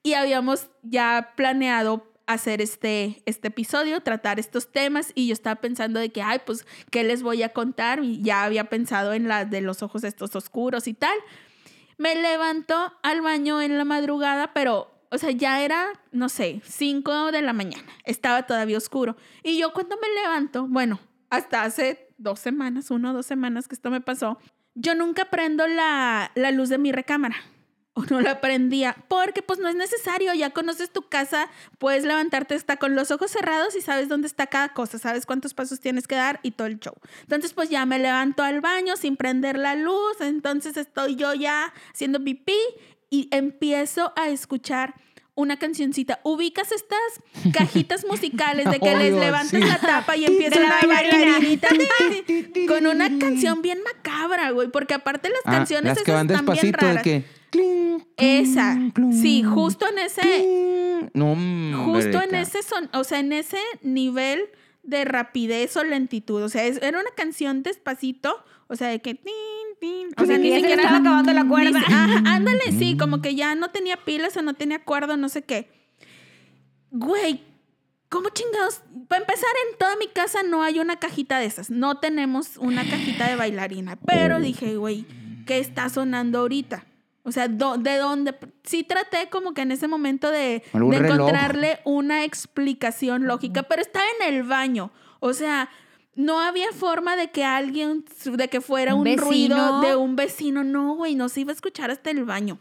[0.04, 6.00] y habíamos ya planeado hacer este, este episodio, tratar estos temas y yo estaba pensando
[6.00, 8.02] de que, ay, pues, ¿qué les voy a contar?
[8.02, 11.18] Y ya había pensado en la de los ojos estos oscuros y tal.
[11.98, 17.34] Me levantó al baño en la madrugada, pero, o sea, ya era, no sé, 5
[17.34, 17.84] de la mañana.
[18.06, 19.18] Estaba todavía oscuro.
[19.44, 23.76] Y yo cuando me levanto, bueno, hasta hace dos semanas, una o dos semanas que
[23.76, 24.40] esto me pasó,
[24.74, 27.36] yo nunca prendo la, la luz de mi recámara.
[27.96, 32.56] O no la prendía, porque pues no es necesario, ya conoces tu casa, puedes levantarte
[32.56, 36.08] hasta con los ojos cerrados y sabes dónde está cada cosa, sabes cuántos pasos tienes
[36.08, 36.96] que dar y todo el show.
[37.22, 41.72] Entonces pues ya me levanto al baño sin prender la luz, entonces estoy yo ya
[41.94, 42.58] haciendo pipí
[43.12, 44.96] y empiezo a escuchar
[45.36, 46.20] una cancioncita.
[46.24, 47.00] Ubicas estas
[47.54, 49.68] cajitas musicales de que les Obvio, levantas sí.
[49.68, 51.32] la tapa y empieza De la una bailarina.
[51.40, 51.68] bailarinita
[52.68, 56.30] con una canción bien macabra, güey, porque aparte las Ah, canciones las que esas van
[56.30, 57.04] están bien despacito de raras.
[57.04, 57.24] que...
[57.50, 61.10] cling, Esa, cling, sí, justo en ese.
[61.14, 61.36] No,
[61.86, 64.42] justo en ese son, o sea, en ese nivel
[64.84, 69.16] de rapidez o lentitud, o sea, es- era una canción despacito, o sea, de que
[69.84, 71.80] tin, o sea, ni siquiera estaba acabando la cuerda.
[71.80, 75.42] ajá, ándale, sí, como que ya no tenía pilas o no tenía cuerda, no sé
[75.42, 75.70] qué.
[76.92, 77.42] Güey,
[78.10, 78.82] ¿cómo chingados?
[79.08, 81.70] Para empezar, en toda mi casa no hay una cajita de esas.
[81.70, 83.98] No tenemos una cajita de bailarina.
[84.06, 85.06] Pero dije, güey,
[85.46, 86.86] ¿qué está sonando ahorita?
[87.24, 88.36] O sea, do- ¿de dónde?
[88.64, 90.94] Sí traté como que en ese momento de, reloj.
[90.94, 94.92] encontrarle una explicación lógica, pero estaba en el baño.
[95.20, 95.70] O sea,
[96.16, 100.64] no había forma de que alguien, de que fuera un, Un ruido de un vecino.
[100.64, 102.60] No, güey, no se iba a escuchar hasta el baño.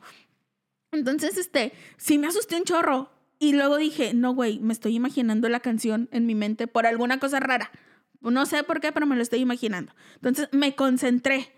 [0.90, 3.10] Entonces, este, sí me asusté un chorro.
[3.38, 7.18] Y luego dije, no, güey, me estoy imaginando la canción en mi mente por alguna
[7.18, 7.72] cosa rara.
[8.20, 9.92] No sé por qué, pero me lo estoy imaginando.
[10.14, 11.52] Entonces me concentré.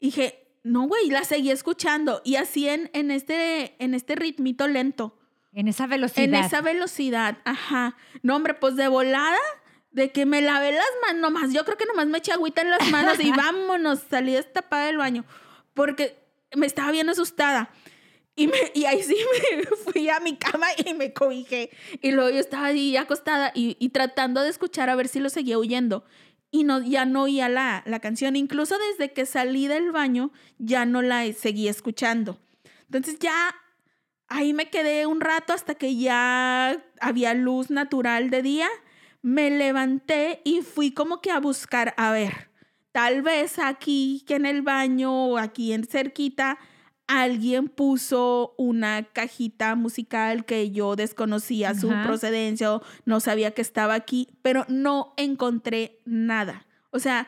[0.00, 2.22] Dije, no, güey, la seguí escuchando.
[2.24, 5.16] Y así en, en, este, en este ritmito lento.
[5.52, 6.24] En esa velocidad.
[6.24, 7.96] En esa velocidad, ajá.
[8.22, 9.38] No, hombre, pues de volada,
[9.98, 12.70] de que me lavé las manos, nomás, yo creo que nomás me eché agüita en
[12.70, 15.24] las manos y vámonos, salí destapada del baño,
[15.74, 16.18] porque
[16.56, 17.70] me estaba bien asustada.
[18.34, 21.70] Y, me, y ahí sí me fui a mi cama y me cobijé.
[22.00, 25.28] Y luego yo estaba ahí acostada y, y tratando de escuchar a ver si lo
[25.28, 26.04] seguía huyendo.
[26.52, 28.36] Y no, ya no oía la, la canción.
[28.36, 32.38] Incluso desde que salí del baño, ya no la seguí escuchando.
[32.86, 33.56] Entonces ya
[34.28, 38.68] ahí me quedé un rato hasta que ya había luz natural de día.
[39.22, 42.50] Me levanté y fui como que a buscar, a ver,
[42.92, 46.58] tal vez aquí que en el baño o aquí en cerquita
[47.06, 53.94] alguien puso una cajita musical que yo desconocía su procedencia o no sabía que estaba
[53.94, 56.66] aquí, pero no encontré nada.
[56.90, 57.26] O sea,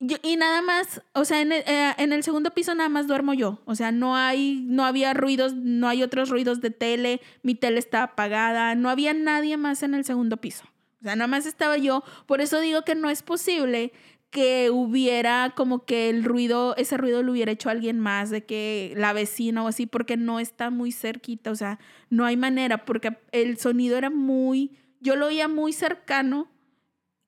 [0.00, 3.06] yo- y nada más, o sea, en el, eh, en el segundo piso nada más
[3.06, 3.60] duermo yo.
[3.64, 7.78] O sea, no hay, no había ruidos, no hay otros ruidos de tele, mi tele
[7.78, 10.64] está apagada, no había nadie más en el segundo piso.
[11.00, 12.04] O sea, nada más estaba yo.
[12.26, 13.92] Por eso digo que no es posible
[14.30, 18.94] que hubiera como que el ruido, ese ruido lo hubiera hecho alguien más, de que
[18.96, 21.78] la vecina o así, porque no está muy cerquita, o sea,
[22.10, 26.48] no hay manera, porque el sonido era muy, yo lo oía muy cercano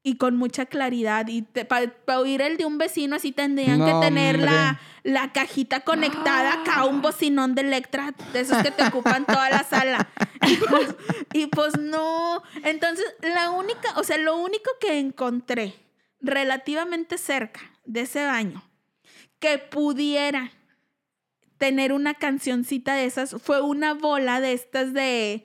[0.05, 4.07] y con mucha claridad, y para oír el de un vecino así tendrían No, que
[4.07, 9.27] tener la, la cajita conectada acá, un bocinón de Electra, de esos que te ocupan
[9.27, 10.09] toda la sala.
[10.49, 10.95] Y pues,
[11.35, 15.75] y pues no, entonces la única, o sea, lo único que encontré
[16.21, 18.63] relativamente cerca de ese baño
[19.39, 20.53] que pudiera
[21.59, 25.45] tener una cancioncita de esas fue una bola de estas de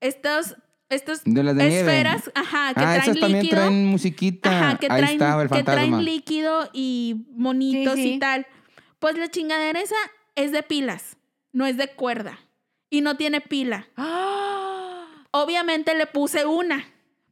[0.00, 0.56] estos
[0.88, 1.80] estos De las de nieve.
[1.80, 3.60] esferas, ajá, que ah, traen esas también líquido.
[3.60, 4.50] traen musiquita.
[4.50, 8.12] Ajá, que Ahí traen, estaba el que traen líquido y monitos Sí, sí.
[8.14, 8.46] y tal.
[8.98, 9.94] Pues la chingadera esa
[10.34, 11.16] es de pilas,
[11.52, 12.40] no es de cuerda.
[12.90, 13.88] Y no tiene pila.
[13.96, 15.06] ¡Ah!
[15.32, 16.84] Obviamente le puse una,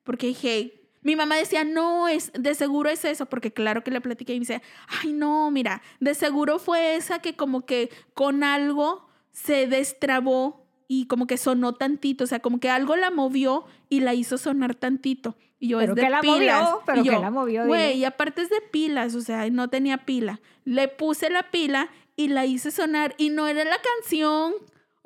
[0.05, 4.01] porque dije, mi mamá decía, no, es, de seguro es eso, porque claro que le
[4.01, 4.63] platiqué y me dice,
[5.03, 11.07] ay, no, mira, de seguro fue esa que como que con algo se destrabó y
[11.07, 14.75] como que sonó tantito, o sea, como que algo la movió y la hizo sonar
[14.75, 15.37] tantito.
[15.61, 16.63] Y yo, Pero es de que la pilas.
[16.63, 17.67] movió, pero Y yo, que la movió.
[17.67, 20.41] Güey, y aparte es de pilas, o sea, no tenía pila.
[20.65, 24.55] Le puse la pila y la hice sonar y no era la canción.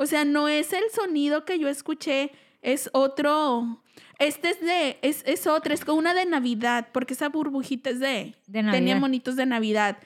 [0.03, 3.83] O sea, no es el sonido que yo escuché, es otro.
[4.19, 8.01] Este es de, es, es otra, es como una de Navidad, porque esa burbujita es
[8.01, 9.01] de, De tenía Navidad.
[9.01, 9.99] monitos de Navidad.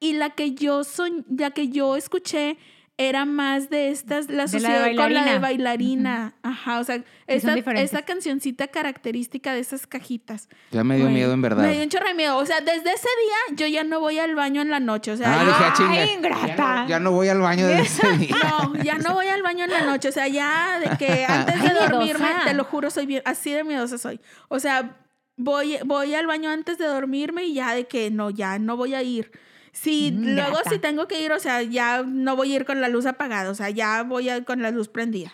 [0.00, 2.58] Y la que yo son, la que yo escuché
[2.96, 5.38] era más de estas, la asocié con la de bailarina.
[5.40, 6.34] bailarina.
[6.42, 10.48] Ajá, o sea, esa cancioncita característica de esas cajitas.
[10.70, 11.64] Ya me dio miedo en verdad.
[11.64, 12.36] Me dio un chorro de miedo.
[12.36, 15.10] O sea, desde ese día yo ya no voy al baño en la noche.
[15.10, 16.46] O sea, Ah, dije, ah, ¡Ay, ingrata!
[16.46, 16.54] Ya
[16.84, 18.36] no, ya no voy al baño desde ese día.
[18.44, 20.08] no, ya no voy al baño en la noche.
[20.08, 23.64] O sea, ya de que antes de dormirme, te lo juro, soy bien, así de
[23.64, 24.20] miedosa soy.
[24.48, 24.96] O sea,
[25.36, 28.94] voy, voy al baño antes de dormirme y ya de que no, ya no voy
[28.94, 29.32] a ir.
[29.74, 32.80] Si Mm, luego si tengo que ir, o sea, ya no voy a ir con
[32.80, 35.32] la luz apagada, o sea, ya voy a ir con la luz prendida.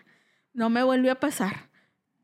[0.54, 1.68] No me vuelve a pasar.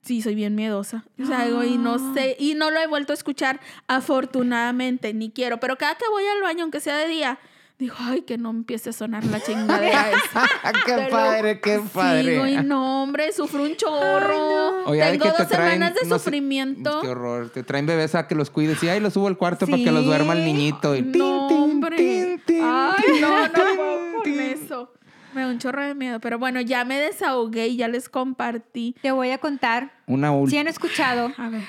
[0.02, 1.04] Sí, soy bien miedosa.
[1.22, 5.30] O sea, digo, y no sé, y no lo he vuelto a escuchar afortunadamente, ni
[5.30, 7.38] quiero, pero cada que voy al baño, aunque sea de día,
[7.78, 10.48] digo, ay, que no empiece a sonar la chingadera esa.
[10.86, 12.22] qué Te lo- padre, qué padre.
[12.34, 14.84] Sí, güey, no, hombre, sufro un chorro.
[14.86, 17.00] Oye, hay Tengo que te dos traen, semanas de no sé, sufrimiento.
[17.02, 17.50] Qué horror.
[17.50, 18.82] Te traen bebés a que los cuides.
[18.84, 20.06] Y ahí los subo al cuarto para que los Sí.
[20.06, 20.94] duerma el niñito.
[20.96, 21.96] Y no, hombre.
[21.96, 24.40] tin, tin, Ay, tin, no, no tin, puedo con tin.
[24.40, 24.92] eso.
[25.36, 26.18] Me da un chorro de miedo.
[26.18, 28.96] Pero bueno, ya me desahogué y ya les compartí.
[29.02, 29.92] Te voy a contar.
[30.06, 31.62] Una Si han escuchado A ver.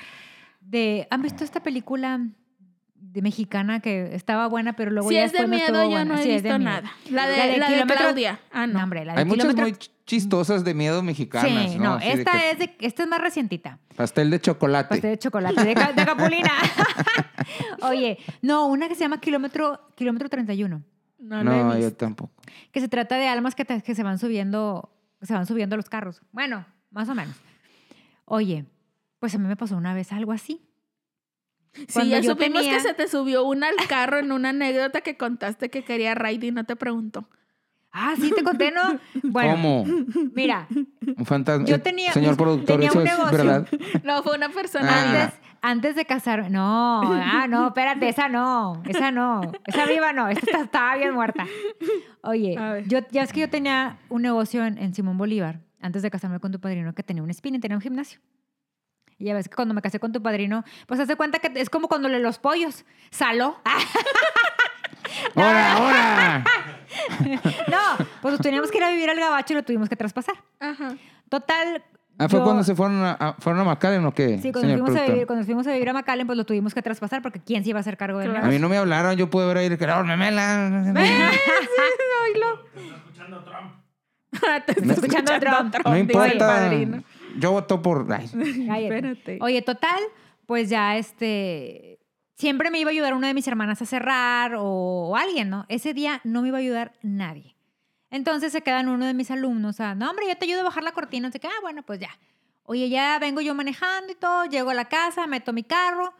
[0.62, 1.08] de...
[1.12, 2.21] ¿Han visto esta película
[2.95, 5.89] de mexicana que estaba buena, pero luego Si ya es de no miedo, estuvo yo
[5.89, 6.06] buena?
[6.06, 6.91] no he Sí, visto nada.
[7.12, 8.39] La de, La de la de kilómetro- Claudia.
[8.51, 8.73] Ah, no.
[8.77, 11.71] No, hombre, la de Hay muchas muy ch- chistosas de miedo mexicanas.
[11.71, 11.95] Sí, ¿no?
[11.95, 13.80] no, esta, que es de, esta es más recientita.
[13.95, 14.89] Pastel de chocolate.
[14.89, 16.51] Pastel de chocolate, de, de Capulina.
[17.82, 20.82] Oye, no, una que se llama Kilómetro, kilómetro 31,
[21.19, 21.97] No, la he no, yo visto.
[21.97, 22.32] tampoco.
[22.71, 25.73] que se trata de almas que, te- que se van subiendo, que se van subiendo
[25.75, 26.21] a los carros.
[26.32, 27.36] Bueno, más o menos.
[28.25, 28.65] Oye,
[29.19, 30.62] pues a mí me pasó una vez algo así.
[31.73, 34.49] Sí, Cuando ya yo supimos tenía- que se te subió una al carro en una
[34.49, 37.30] anécdota que contaste que quería Raid y no te preguntó.
[37.91, 38.99] Ah, sí, te conté, ¿no?
[39.23, 39.86] Bueno, ¿Cómo?
[40.36, 40.67] mira,
[41.17, 41.65] Un fantasma.
[41.65, 43.38] Yo Eh, tenía- Señor productor, tenía eso un es negocio.
[43.38, 43.67] verdad.
[44.03, 44.88] No, fue una persona.
[44.89, 45.23] Ah.
[45.23, 46.50] antes, antes de casarme.
[46.50, 51.13] No, ah, no, espérate, esa no, esa no, esa viva no, esta está- estaba bien
[51.13, 51.46] muerta.
[52.22, 52.56] Oye,
[52.88, 56.39] yo, ya es que yo tenía un negocio en, en Simón Bolívar, antes de casarme
[56.39, 58.20] con tu padrino, que tenía un spinning, tenía un gimnasio.
[59.20, 61.70] Y ya ves que cuando me casé con tu padrino, pues hace cuenta que es
[61.72, 62.86] como cuando le los pollos.
[63.10, 63.58] Saló.
[65.36, 66.43] ¡Hora, hora!
[67.67, 70.36] no, pues nos teníamos que ir a vivir al gabacho y lo tuvimos que traspasar.
[70.60, 70.96] Ajá.
[71.30, 71.84] Total.
[72.19, 74.38] Ah, ¿fue yo- cuando se fueron a, a- fueron a McAllen o qué?
[74.39, 76.73] Sí, cuando señor fuimos, a vivir, cuando fuimos a vivir a McAllen, pues lo tuvimos
[76.73, 78.45] que traspasar porque ¿quién se iba a hacer cargo del Claro.
[78.45, 80.69] A mí no me hablaron, yo pude ver ahí que era memela.
[84.65, 85.75] Te No- está escuchando a Trump.
[85.86, 86.47] No dice el importa.
[86.47, 87.03] padrino.
[87.39, 88.08] Yo voto por.
[88.12, 88.25] ay.
[88.84, 89.39] Espérate.
[89.41, 89.99] Oye, total,
[90.45, 91.99] pues ya este.
[92.36, 94.63] Siempre me iba a ayudar una de mis hermanas a cerrar o,
[95.10, 95.65] o alguien, ¿no?
[95.69, 97.56] Ese día no me iba a ayudar nadie.
[98.17, 100.84] Entonces se quedan uno de mis alumnos, ah, no, hombre, yo te ayudo a bajar
[100.84, 101.27] la cortina.
[101.27, 102.10] Así que, ah, bueno, pues ya.
[102.63, 106.13] Oye, ya vengo yo manejando y todo, llego a la casa, meto mi carro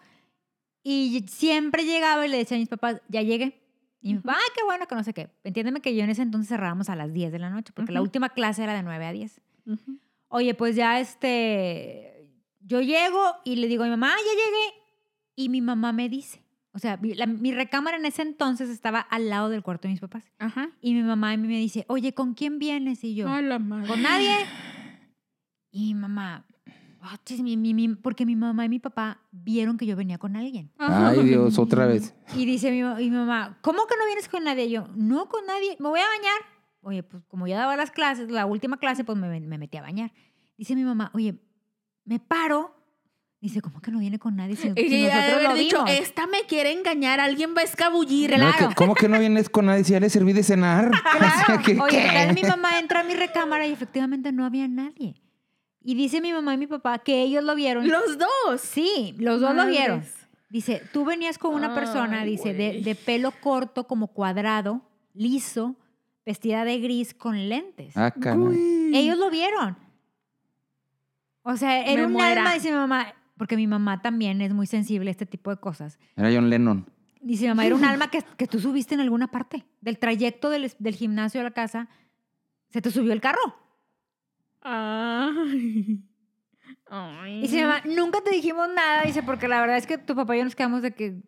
[0.83, 3.62] y siempre llegaba y le decía a mis papás, ya llegué.
[3.99, 5.29] Y mi papá, ay, qué bueno, que no sé qué.
[5.43, 8.01] Entiéndeme que yo en ese entonces cerrábamos a las 10 de la noche, porque la
[8.01, 9.41] última clase era de 9 a 10.
[9.65, 9.97] Ujú.
[10.30, 12.30] Oye, pues ya este,
[12.61, 14.84] yo llego y le digo a mi mamá, "Ah, ya llegué.
[15.36, 16.41] Y mi mamá me dice,
[16.78, 19.93] o sea, mi, la- mi recámara en ese entonces estaba al lado del cuarto de
[19.93, 20.32] mis papás.
[20.38, 20.69] Ajá.
[20.80, 23.03] Y mi mamá a mí me dice, oye, ¿con quién vienes?
[23.03, 23.88] Y yo, Ay, la madre.
[23.88, 24.36] con nadie.
[25.71, 26.45] Y mi mamá,
[27.01, 30.19] "Ah, chis, mi- mi- mi-", porque mi mamá y mi papá vieron que yo venía
[30.19, 30.71] con alguien.
[30.78, 31.09] Ajá.
[31.09, 32.13] Ay, Dios, otra vez.
[32.36, 34.65] Y dice mi, ma- y mi mamá, ¿cómo que no vienes con nadie?
[34.65, 36.41] Y yo, no con nadie, me voy a bañar.
[36.82, 39.82] Oye, pues como ya daba las clases, la última clase, pues me, me metí a
[39.82, 40.13] bañar.
[40.57, 41.41] Dice mi mamá, oye,
[42.05, 42.75] me paro.
[43.39, 44.55] Dice, ¿cómo que no viene con nadie?
[44.55, 45.99] Si, si Y ya de nosotros haber lo dicho, vimos.
[46.01, 48.31] esta me quiere engañar, alguien va a escabullir.
[48.31, 48.69] No, Claro.
[48.69, 50.89] que- ¿Cómo que no vienes con nadie si ya le serví de cenar?
[51.15, 51.61] O sea, Claro.
[51.63, 52.33] que- Oye, ¿qué?
[52.33, 55.21] mi mamá entra a mi recámara y efectivamente no había nadie.
[55.81, 57.88] Y dice mi mamá y mi papá que ellos lo vieron.
[57.88, 58.59] Los dos.
[58.59, 60.03] Sí, los dos lo vieron.
[60.49, 64.81] Dice, tú venías con una persona, Ay, dice, de, pelo corto como cuadrado,
[65.13, 65.75] liso,
[66.25, 67.95] vestida de gris con lentes.
[67.95, 68.13] Ah.
[68.93, 69.77] Ellos lo vieron.
[71.43, 72.41] O sea, era Me un muera.
[72.41, 75.57] alma, dice mi mamá, porque mi mamá también es muy sensible a este tipo de
[75.57, 75.99] cosas.
[76.15, 76.85] Era John Lennon.
[77.21, 79.65] Dice mi mamá, era un alma que, que tú subiste en alguna parte.
[79.81, 81.89] Del trayecto del, del gimnasio a la casa,
[82.69, 83.55] se te subió el carro.
[84.61, 86.01] Ay.
[86.89, 87.41] Ay.
[87.41, 89.03] Dice mi mamá, nunca te dijimos nada.
[89.03, 91.21] Dice, porque la verdad es que tu papá y yo nos quedamos de que,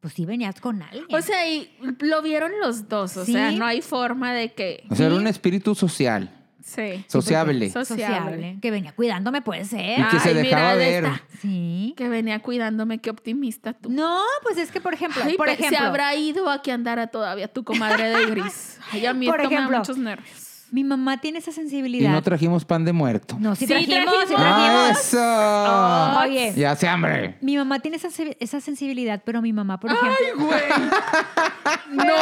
[0.00, 1.06] pues sí venías con alguien.
[1.14, 1.70] O sea, y
[2.00, 3.16] lo vieron los dos.
[3.16, 3.32] O Sí.
[3.32, 4.84] sea, no hay forma de que.
[4.90, 7.04] O sea, era un espíritu social, Sí.
[7.06, 7.70] sociable.
[7.70, 8.58] Sociable.
[8.60, 10.00] Que venía cuidándome, puede ser.
[10.00, 11.04] Y que se Ay, dejaba mira, de ver.
[11.04, 11.22] esta.
[11.40, 11.94] Sí.
[11.96, 13.88] Que venía cuidándome, qué optimista tú.
[13.88, 17.06] No, pues es que, por ejemplo, Ay, por ejemplo, se habrá ido a que andara
[17.06, 18.78] todavía tu comadre de gris.
[18.90, 20.45] Ay, a mí Por esto me da muchos nervios.
[20.72, 22.10] Mi mamá tiene esa Y sensibilidad.
[22.10, 23.36] no trajimos pan de muerto.
[23.38, 24.36] No, sí, Sí, trajimos, sí trajimos.
[24.38, 24.54] ¡Ah,
[24.92, 24.98] trajimos.
[24.98, 25.18] eso!
[25.20, 27.36] Ah, Oye, Ya se hambre.
[27.40, 28.08] mi mamá tiene esa,
[28.40, 30.62] esa sensibilidad, pero mi mamá, por ejemplo, Ay, güey.
[31.90, 32.14] no.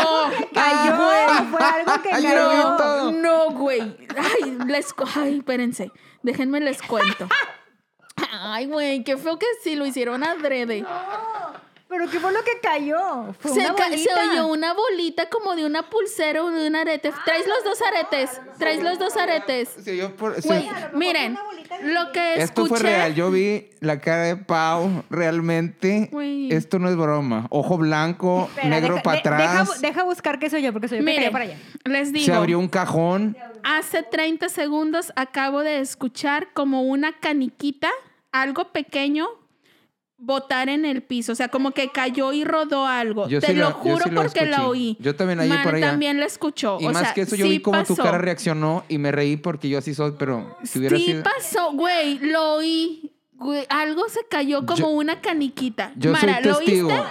[0.53, 2.77] cayó, Ay, fue algo que cayó.
[2.77, 3.13] todo.
[3.13, 3.81] No, güey.
[4.17, 4.95] Ay, les...
[5.17, 5.91] Ay, espérense.
[6.23, 7.29] Déjenme les cuento.
[8.33, 10.85] Ay, güey, qué feo que sí lo hicieron adrede.
[11.87, 13.33] Pero ¿qué fue lo que cayó?
[13.39, 14.21] Fue Se, una ca- se bolita.
[14.33, 17.13] oyó una bolita como de una pulsera o de un arete.
[17.25, 18.41] Traes los dos aretes.
[18.59, 19.69] Traes los dos aretes.
[19.85, 20.49] Sí, yo por- sí.
[20.49, 21.39] Güey, miren,
[21.83, 22.69] lo que Esto escuché...
[22.69, 23.15] fue real.
[23.15, 26.11] Yo vi la cara de Pau realmente.
[26.51, 27.47] Esto no es broma.
[27.51, 29.81] Ojo blanco, Espera, negro deja- para deja, atrás.
[29.81, 31.59] deja buscar qué soy yo, porque soy yo Miren, para allá.
[31.85, 33.37] les digo, Se abrió un cajón.
[33.63, 37.91] hace 30 segundos acabo de escuchar como una caniquita,
[38.33, 39.29] algo pequeño,
[40.17, 41.33] botar en el piso.
[41.33, 43.29] O sea, como que cayó y rodó algo.
[43.29, 44.97] Yo Te sí lo la- yo juro sí la porque la oí.
[45.01, 45.91] Yo también por allá.
[45.91, 46.79] también la escuchó.
[46.81, 49.13] Y o más sea, que eso, yo sí vi cómo tu cara reaccionó y me
[49.13, 51.23] reí porque yo así soy, pero si hubiera Sí sido.
[51.25, 53.11] pasó, güey, lo oí.
[53.37, 55.93] Güey, algo se cayó como Yo- una caniquita.
[55.97, 57.05] Yo Mara, soy ¿lo oíste?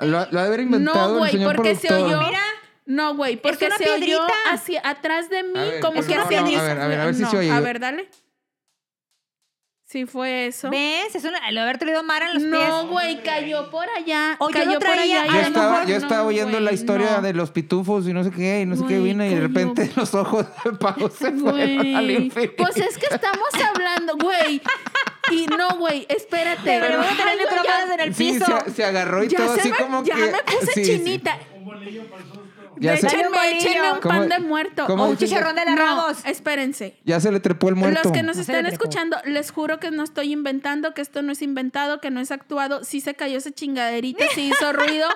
[0.00, 2.20] Lo, lo ha de haber inventado No, el güey, señor porque se oyó.
[2.20, 2.40] Mira.
[2.86, 4.20] No, güey, porque se oyó
[4.50, 6.54] hacia atrás de mí, ver, como hacia mí.
[6.54, 7.50] A ver, a ver, a ver si No, se oye.
[7.50, 8.08] A ver, dale.
[9.90, 10.68] Sí fue eso.
[10.68, 11.14] ¿Ves?
[11.14, 12.68] Es una, lo haber traído Mara en los pies.
[12.68, 14.36] No, güey, cayó por allá.
[14.38, 15.22] O yo cayó lo por allá.
[15.22, 17.22] a Yo estaba, mejor yo no, estaba oyendo güey, la historia no.
[17.22, 19.48] de los pitufos y no sé qué, y no sé qué vino, y de cayó.
[19.48, 22.52] repente los ojos de Pau se fueron al infinito.
[22.58, 24.60] Pues es que estamos hablando, güey.
[25.30, 26.68] Y no, güey, espérate.
[26.68, 28.58] Deberíamos Ay, tener güey, micrófonos ya- en el Sí, piso.
[28.66, 30.20] se, se agarró y ya todo así me, como ya que.
[30.20, 30.96] me puse sí, sí.
[30.98, 31.38] chinita.
[32.80, 34.86] Ya se, Échenme, échenme un ¿Cómo- pan de muerto.
[34.86, 36.18] O Un chicharrón de la no, Ramos.
[36.24, 36.96] espérense.
[37.04, 38.00] ya se le trepó el muerto.
[38.04, 41.32] Los que nos No están escuchando, les juro que no estoy inventando, que esto no
[41.32, 42.84] es inventado, que no es actuado.
[42.84, 45.08] Sí se cayó esa chingaderita, sí hizo ruido.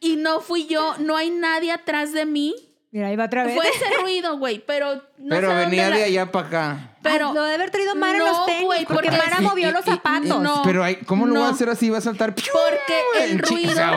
[0.00, 2.54] Y no fui yo, no hay nadie atrás de mí.
[2.90, 3.56] Mira, ahí va otra vez.
[3.56, 6.90] Fue ese ruido, güey, pero no Pero sé dónde venía la- de allá para acá.
[7.02, 8.64] Pero lo de haber traído Mara en No, los tenis.
[8.64, 10.40] güey, porque, porque- Mara Y- movió y- los y- zapatos.
[10.40, 10.62] No.
[10.64, 11.52] Pero ahí, ¿cómo lo voy a no.
[11.54, 11.90] hacer así?
[11.90, 12.34] Va a saltar.
[12.34, 13.90] Porque el ruido- chinga,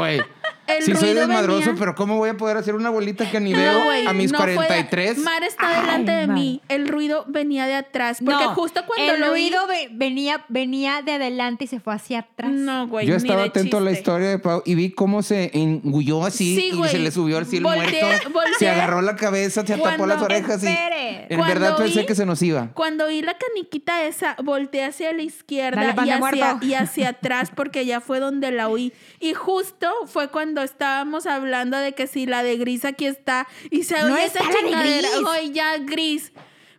[0.67, 3.53] el Si soy desmadroso, venía- pero ¿cómo voy a poder hacer una bolita que ni
[3.53, 5.17] veo a mis no fue de- 43?
[5.19, 6.35] Mar está Ay, delante de Mar.
[6.35, 6.61] mí.
[6.69, 8.17] El ruido venía de atrás.
[8.23, 11.79] Porque no, justo cuando el lo oí- ruido ve- venía, venía de adelante y se
[11.79, 12.51] fue hacia atrás.
[12.51, 13.05] No, güey.
[13.07, 16.25] Yo ni estaba de atento a la historia de Pau y vi cómo se engulló
[16.25, 16.89] así Sí, y güey.
[16.91, 18.29] se le subió así el Volteé- muerto.
[18.31, 18.53] volteé.
[18.59, 21.27] Se agarró la cabeza, se tapó Cuando- las orejas y Espere.
[21.29, 22.69] en Cuando verdad pensé que se nos iba.
[22.73, 27.51] Cuando oí la caniquita esa, volteé hacia la izquierda Dale, y hacia, y hacia atrás
[27.55, 28.93] porque ya fue donde la oí.
[29.19, 33.83] Y justo fue cuando estábamos hablando de que si la de gris aquí está y
[33.83, 35.09] se No oye esa chingadera.
[35.25, 36.31] Oye, ya gris.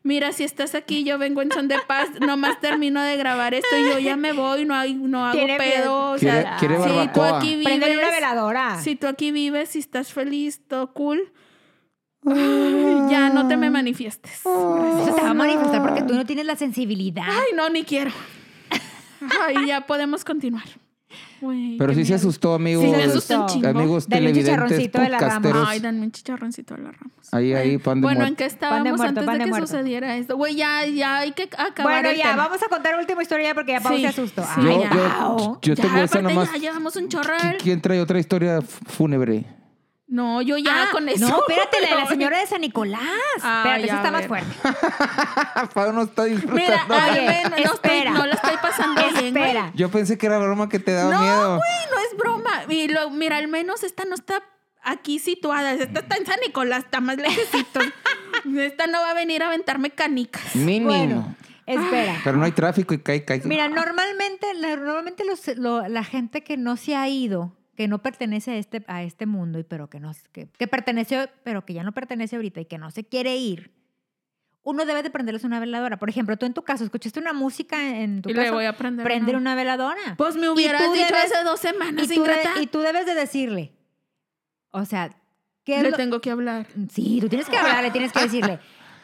[0.02, 3.76] Mira, si estás aquí, yo vengo en son de paz, nomás termino de grabar esto
[3.76, 6.12] y yo ya me voy, no, hay, no hago Tiene pedo.
[6.12, 8.80] O sea, quiere si tú aquí vives, Préndele una veladora.
[8.80, 11.32] si tú aquí vives, si estás feliz, todo cool,
[12.24, 14.40] ay, ya no te me manifiestes.
[14.40, 17.26] Eso te va a manifestar porque tú no tienes la sensibilidad.
[17.28, 18.12] Ay, no, ni quiero.
[19.46, 20.64] Ay, ya podemos continuar.
[21.40, 22.16] Güey, Pero sí se miedo.
[22.16, 22.84] asustó, amigos.
[22.84, 23.68] Sí se asustó un chingo.
[23.68, 25.64] Amigos Dale un televidentes, chicharroncito de la rama.
[25.68, 27.12] Ay, danme un chicharroncito a la Ramos.
[27.32, 28.36] Ahí, ahí, pan de Bueno, ¿en muerto.
[28.38, 29.66] qué estábamos muerto, antes pan de de que muerto.
[29.66, 30.36] sucediera esto?
[30.36, 32.36] Güey, ya, ya hay que acabar bueno, el ya, tema.
[32.48, 34.42] vamos a contar la última historia porque ya Pau Sí, se asustó.
[34.42, 34.48] sí.
[34.56, 34.90] Ay, Yo, ya.
[34.90, 36.52] yo, yo Ya, tengo esa aparte nomás.
[36.52, 37.40] ya llevamos un chorral.
[37.40, 39.44] ¿Qui- ¿Quién trae otra historia fúnebre?
[40.08, 41.28] No, yo ya Ah, con eso.
[41.28, 42.08] No, espérate, la de la No.
[42.10, 43.00] señora de San Nicolás.
[43.42, 44.56] Ay, espérate, esa está más fuerte.
[45.74, 46.62] Pau no está disfrutando.
[46.62, 48.10] Mira, ay, Oye, no, estoy, espera.
[48.12, 49.26] no la estoy pasando bien, güey.
[49.44, 49.70] Espera.
[49.74, 51.56] Yo pensé que era broma que te daba No, miedo.
[51.56, 52.50] güey, no es broma.
[52.72, 54.42] Y lo, mira, al menos esta no está
[54.82, 55.72] aquí situada.
[55.74, 57.80] Esta está en San Nicolás, está más lejecito.
[58.58, 60.56] esta no va a venir a aventarme canicas.
[60.56, 60.88] Mínimo.
[60.90, 61.36] Bueno,
[61.66, 62.16] espera.
[62.24, 63.42] Pero no hay tráfico y cae, cae.
[63.44, 68.50] Mira, normalmente, normalmente los- lo- la gente que no se ha ido, que no pertenece
[68.50, 71.84] a este, a este mundo, y pero que, no, que, que perteneció, pero que ya
[71.84, 73.70] no pertenece ahorita y que no se quiere ir,
[74.64, 75.96] uno debe de prenderles una veladora.
[75.96, 78.76] Por ejemplo, tú en tu caso escuchaste una música en tu Y le voy a
[78.76, 79.52] prender prender una.
[79.52, 80.16] una veladora.
[80.16, 82.80] Pues me Y hubieras tú dicho debes- hace dos semanas, y tú, de- y tú
[82.80, 83.72] debes de decirle,
[84.72, 85.10] o sea,
[85.62, 86.66] ¿qué Le lo- tengo que hablar.
[86.90, 88.58] Sí, tú tienes que hablarle, tienes que decirle,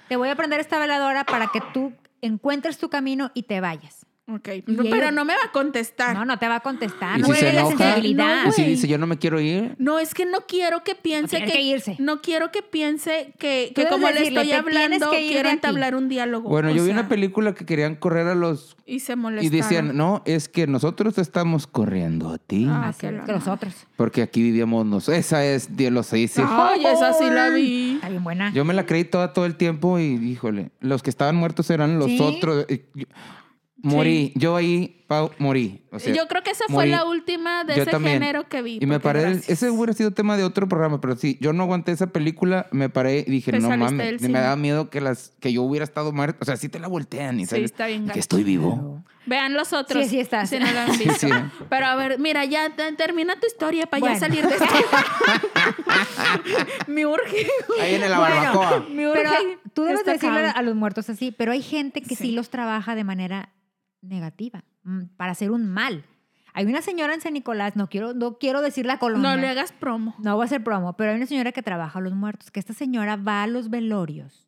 [0.08, 4.03] te voy a prender esta veladora para que tú encuentres tu camino y te vayas.
[4.26, 4.48] Ok.
[4.54, 6.16] Y Pero no me va a contestar.
[6.16, 7.18] No, no te va a contestar.
[7.18, 8.44] Y no si se enoja, sensibilidad.
[8.44, 10.94] no, y si dice yo no me quiero ir, No, es que no quiero que
[10.94, 11.96] piense tiene que, que irse.
[11.98, 15.48] No quiero que piense que, que como le estoy "Te tienes hablando, quiero de aquí".
[15.50, 16.48] entablar un diálogo.
[16.48, 18.78] Bueno, O yo vi una película que querían correr a los...
[18.86, 19.50] Y se Y molestaron.
[19.60, 22.66] decían, no, es que nosotros estamos corriendo a ti.
[22.70, 23.74] Ah, Así que es, la que los otros.
[23.96, 25.18] Porque aquí vivíamos nosotros.
[25.18, 26.34] Esa es de los seis.
[26.38, 27.96] Ay, esa sí la vi.
[27.96, 28.50] Está bien buena.
[28.54, 31.98] Yo me la creí toda todo el tiempo y, híjole, los que estaban muertos eran
[31.98, 32.18] los Sí.
[32.20, 32.64] otros.
[33.84, 34.32] Morí.
[34.34, 35.82] Yo ahí, Pau, morí.
[35.92, 38.14] O sea, Yo creo que esa fue la última de Yo ese también.
[38.20, 38.78] género que vi.
[38.80, 39.48] Y me paré, gracias.
[39.50, 42.88] ese hubiera sido tema de otro programa, pero sí, yo no aguanté esa película, me
[42.88, 46.38] paré y dije, no mames, me daba miedo que las que yo hubiera estado muerto,
[46.40, 49.02] o sea, sí te la voltean y Sí, sabes está bien que estoy vivo.
[49.26, 50.04] Vean los otros.
[50.04, 50.44] Sí, sí está.
[50.46, 51.14] Si no lo han visto.
[51.14, 51.28] sí.
[51.70, 54.14] Pero a ver, mira, ya te- termina tu historia para Bueno.
[54.16, 54.66] ya salir de esto.
[56.86, 57.46] Me urge.
[57.80, 58.86] Ahí en la Bueno, barbacoa.
[58.90, 59.22] Me urge.
[59.22, 59.32] Pero
[59.72, 62.32] tú debes decirle a los muertos así, pero hay gente que sí, Sí.
[62.32, 63.50] los trabaja de manera
[64.04, 66.04] negativa, mm, para hacer un mal.
[66.52, 69.34] Hay una señora en San Nicolás, no quiero, no quiero decir la colonia.
[69.34, 70.14] No le hagas promo.
[70.18, 72.60] No voy a hacer promo, pero hay una señora que trabaja a los muertos, que
[72.60, 74.46] esta señora va a los velorios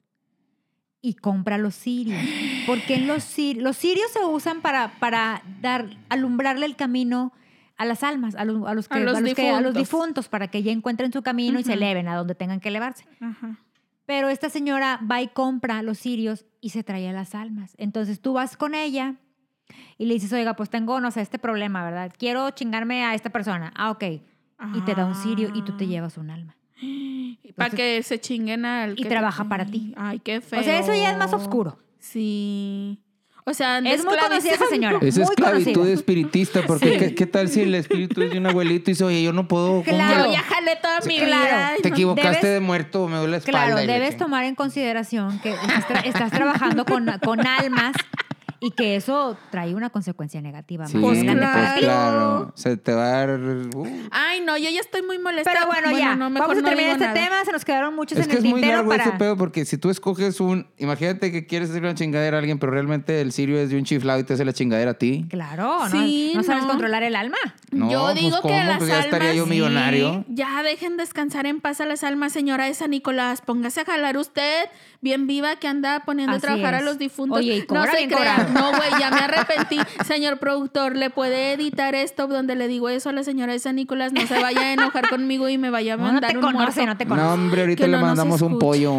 [1.01, 2.21] y compra los cirios.
[2.67, 7.33] Porque en los, cir- los cirios se usan para, para dar, alumbrarle el camino
[7.77, 10.29] a las almas, a los, a los, que, A los que- a los difuntos.
[10.29, 13.05] para que ya encuentren su camino y se eleven a donde tengan que elevarse.
[13.21, 13.59] Ajá.
[14.07, 17.75] Pero esta señora va y compra los cirios y se trae a las almas.
[17.79, 19.17] Entonces tú vas con ella
[19.99, 22.12] y le dices, oiga, pues tengo, no sé, este problema, ¿verdad?
[22.19, 23.73] Quiero chingarme a esta persona.
[23.77, 24.05] Ah, ok.
[24.75, 25.89] Y te da un cirio y tú te Ah.
[25.89, 26.57] llevas un alma.
[27.57, 29.95] Para que se chinguen al Y que trabaja te- para ti.
[29.97, 30.61] Ay, qué feo.
[30.61, 31.79] O sea, eso ya es más oscuro.
[31.99, 32.99] Sí.
[33.49, 34.99] O sea, Es muy conocida esa señora.
[35.01, 35.95] Es muy esclavitud conocida.
[35.95, 36.99] espiritista, porque Sí.
[36.99, 39.47] ¿qué, qué tal si el espíritu es de un abuelito y dice, oye, yo no
[39.47, 39.69] puedo...
[39.69, 40.27] ¿cómo Claro.
[40.27, 41.45] Yo ya jalé toda mi Claro.
[41.45, 41.69] vida.
[41.69, 43.67] Ay, Te equivocaste Debes- de muerto, me duele la espalda.
[43.67, 47.95] Claro, debes tomar en consideración que estás, estás trabajando con, con almas
[48.61, 50.87] y que eso trae una consecuencia negativa.
[50.87, 51.37] Sí, Pues pues
[51.79, 52.53] claro.
[52.55, 53.41] Se te va a dar...
[53.41, 53.87] uh.
[54.11, 55.51] Ay, no, yo ya estoy muy molesta.
[55.53, 57.15] Pero bueno, ya, no, mejor vamos a terminar este nada.
[57.15, 57.45] tema.
[57.45, 59.05] Se nos quedaron muchos Es en que el es muy largo para...
[59.05, 60.67] ese pedo porque si tú escoges un...
[60.79, 63.85] Imagínate que quieres hacer una chingadera a alguien, pero realmente el sirio es de un
[63.85, 65.27] chiflado y te hace la chingadera a ti.
[65.29, 65.91] Claro, ¿no?
[65.91, 66.69] Sí, no sabes no.
[66.69, 67.39] controlar el alma.
[67.71, 70.25] No, yo pues, digo que las Pues ya estaría almas, yo millonario.
[70.27, 73.41] sí, Ya dejen descansar en paz a las almas, señora de San Nicolás.
[73.41, 74.67] Póngase a jalar usted,
[75.01, 77.39] bien viva, que anda poniendo a trabajar a los difuntos.
[77.39, 78.45] Oye, y no cobra se bien crea.
[78.53, 79.78] No, güey, ya me arrepentí.
[80.07, 83.76] Señor productor, ¿le puede editar esto donde le digo eso a la señora de San
[83.76, 84.12] Nicolás?
[84.12, 86.42] No se vaya a enojar conmigo y me vaya a No, no mandar te un
[86.42, 86.86] conoce, muerto.
[86.86, 87.26] no te conoce.
[87.26, 88.94] No, hombre, ahorita Que le no nos mandamos un pollo.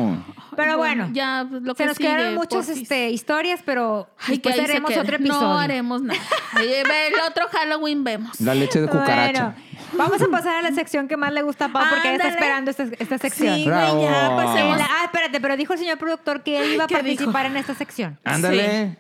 [0.56, 2.82] Pero bueno, ya lo Se que nos quedaron sigue, muchas porfis.
[2.82, 5.42] este, historias, pero Ay, que después se haremos otro episodio.
[5.48, 6.20] No haremos nada.
[6.60, 8.42] El otro Halloween vemos.
[8.42, 9.54] La leche de cucaracha.
[9.56, 12.16] Bueno, vamos a pasar a la sección que más le gusta a Pau porque ella
[12.18, 13.56] está esperando esta, esta sección.
[13.56, 14.36] Sí, güey, ya Bravo.
[14.38, 14.78] pasemos.
[14.82, 17.54] Ah, espérate, pero dijo el señor productor que él iba a ¿Qué participar dijo?
[17.54, 18.20] en esta sección.
[18.24, 18.98] Ándale.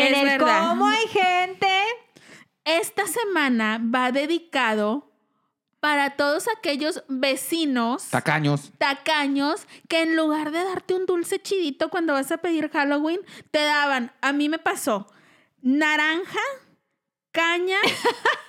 [0.00, 0.68] En Es el verdad.
[0.70, 1.68] cómo hay gente.
[2.64, 5.10] Esta semana va dedicado
[5.80, 8.70] para todos aquellos vecinos Tacaños.
[8.76, 13.20] tacaños que en lugar de darte un dulce chidito cuando vas a pedir Halloween,
[13.50, 15.06] te daban, a mí me pasó,
[15.62, 16.38] naranja,
[17.32, 17.78] caña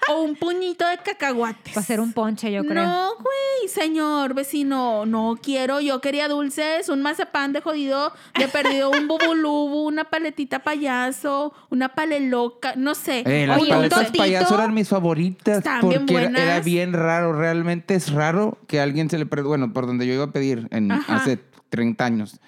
[0.10, 1.76] o un puñito de cacahuates.
[1.76, 2.84] Va a ser un ponche, yo creo.
[2.84, 5.80] No, güey, señor vecino, no quiero.
[5.80, 11.90] Yo quería dulces, un mazapán de jodido, de perdido, un bubulubu, una paletita payaso, una
[11.90, 13.24] paleloca, no sé.
[13.26, 14.24] Eh, las Oye, un paletas totito.
[14.24, 17.34] payaso eran mis favoritas Estaban bien porque era, bien raro.
[17.34, 19.26] Realmente es raro que a alguien se le...
[19.26, 21.16] Bueno, por donde yo iba a pedir en, Ajá.
[21.16, 22.40] hace 30 años.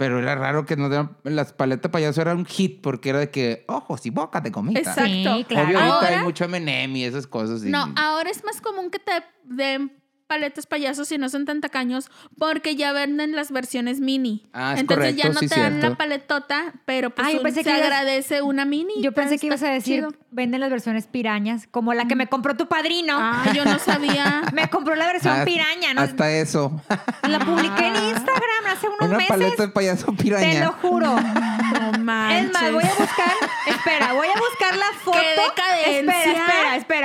[0.00, 1.14] Pero era raro que nos dieran...
[1.24, 4.78] Las paletas payaso era un hit porque era de que ojos y boca de comida.
[4.80, 5.02] Exacto.
[5.04, 5.66] Sí, claro.
[5.68, 7.62] Obvio, ahorita Ahora- hay mucho M&M y esas cosas.
[7.62, 9.12] y- No, ahora es más común que te
[9.44, 9.92] den
[10.30, 12.08] paletas payasos y no son tan tacaños
[12.38, 14.46] porque ya venden las versiones mini.
[14.52, 15.88] Ah, es Entonces ya no sí, te dan cierto.
[15.90, 19.02] la paletota, pero pues Ah, un- pensé se que ibas- agradece una mini.
[19.02, 20.12] Yo pensé que ibas a decir, chido.
[20.30, 23.16] venden las versiones pirañas, como la que me compró tu padrino.
[23.18, 24.42] Ah, yo no sabía.
[24.54, 26.02] Me compró la versión piraña, ¿no?
[26.02, 26.80] Hasta eso.
[27.28, 29.28] La publiqué en Instagram hace unos Una meses.
[29.28, 30.50] paleta de payaso piraña.
[30.52, 31.16] Te lo juro.
[31.80, 32.46] No manches.
[32.46, 33.32] Es más, voy a buscar,
[33.66, 35.18] espera, voy a buscar la foto.
[35.18, 36.20] decadencia!
[36.22, 36.46] Espera,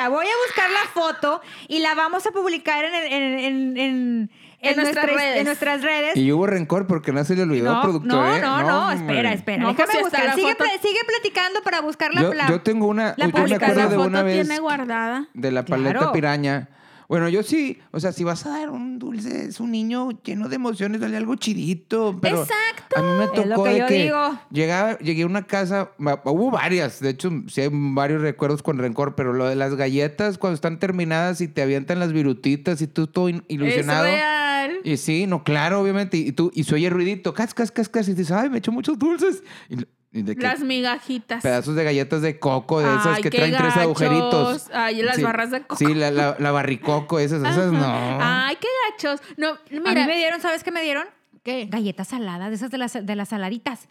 [0.06, 0.10] espera.
[0.10, 4.32] Voy a buscar la foto y la vamos a publicar en, el- en, en, en,
[4.62, 5.38] En nuestras nuestras- redes.
[5.40, 6.16] en nuestras redes.
[6.18, 8.10] Y hubo rencor porque no se le olvidó al No, productor.
[8.12, 8.42] no, ¿eh?
[8.42, 8.96] no, no, hombre.
[9.16, 9.64] espera, espera.
[9.64, 10.26] No, pues, Déjame si está buscar.
[10.26, 10.64] la Sigue, foto.
[10.64, 13.14] pla- sigue platicando para buscar la Yo, la- yo tengo una...
[13.18, 13.72] la yo me publicación.
[13.72, 14.34] acuerdo la de foto una vez...
[14.48, 15.28] tiene guardada.
[15.34, 16.12] De la paleta Claro.
[16.14, 16.70] piraña.
[17.08, 20.50] Bueno, yo sí, o sea, si vas a dar un dulce, es un niño lleno
[20.50, 22.18] de emociones, dale algo chidito.
[22.22, 22.96] Pero Exacto.
[23.00, 24.40] A mí me Es lo tocó que de yo que digo.
[24.52, 29.16] llegaba, llegué a una casa, hubo varias, de hecho, sí hay varios recuerdos con rencor,
[29.16, 33.08] pero lo de las galletas cuando están terminadas y te avientan las virutitas y tú
[33.08, 34.06] todo in- Es ilusionado.
[34.06, 34.72] real.
[34.84, 36.18] Y sí, no, claro, obviamente.
[36.18, 38.72] Y tú, y se oye ruidito, cas, cas, cas, cas, y dices, ay, me echo
[38.72, 39.44] muchos dulces.
[39.70, 39.78] Y
[40.24, 41.42] de que Las migajitas.
[41.44, 44.68] pedazos de galletas de coco, de esas Ay, que traen tres agujeritos.
[44.74, 45.24] Ay, las Sí.
[45.24, 45.76] barras de coco.
[45.76, 48.18] Sí, la, la, la barricoco, esas, esas no.
[48.22, 49.22] Ay, qué gachos.
[49.38, 50.06] No, A mí mira.
[50.08, 51.06] me dieron, ¿sabes qué me dieron?
[51.44, 51.66] ¿Qué?
[51.70, 53.88] Galletas saladas, de esas de las, de las saladitas.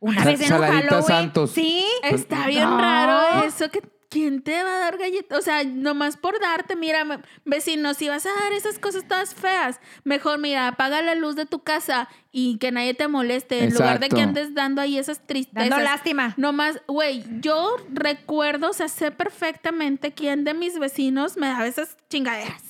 [0.00, 1.02] Una Sa- vez en Halloween.
[1.02, 1.50] Santos.
[1.52, 1.84] Sí.
[2.04, 2.78] Está bien No.
[2.80, 5.38] raro eso que ¿quién te va a dar galletas?
[5.38, 9.80] O sea, nomás por darte, mira, vecino, si vas a dar esas cosas todas feas,
[10.04, 14.00] mejor mira, apaga la luz de tu casa y que nadie te moleste en lugar
[14.00, 15.68] de que andes dando ahí esas tristezas.
[15.68, 16.34] Dando lástima.
[16.36, 21.96] Nomás, güey, yo recuerdo, o sea, sé perfectamente quién de mis vecinos me daba esas
[22.08, 22.62] chingaderas.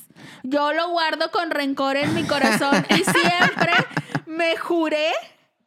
[0.43, 3.72] Yo lo guardo con rencor en mi corazón y siempre
[4.26, 5.12] me juré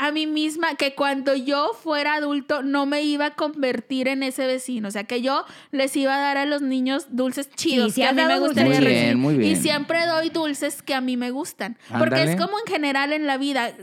[0.02, 4.48] a mí misma que cuando yo fuera adulto no me iba a convertir en ese
[4.48, 4.88] vecino.
[4.88, 8.08] O sea, que yo les iba a dar a los niños dulces chidos sí que
[8.08, 8.80] a mí me gustaría.
[8.82, 9.52] Muy bien, muy bien.
[9.52, 11.78] Y siempre doy dulces que a mí me gustan.
[12.00, 13.76] Porque es como en general en la vida.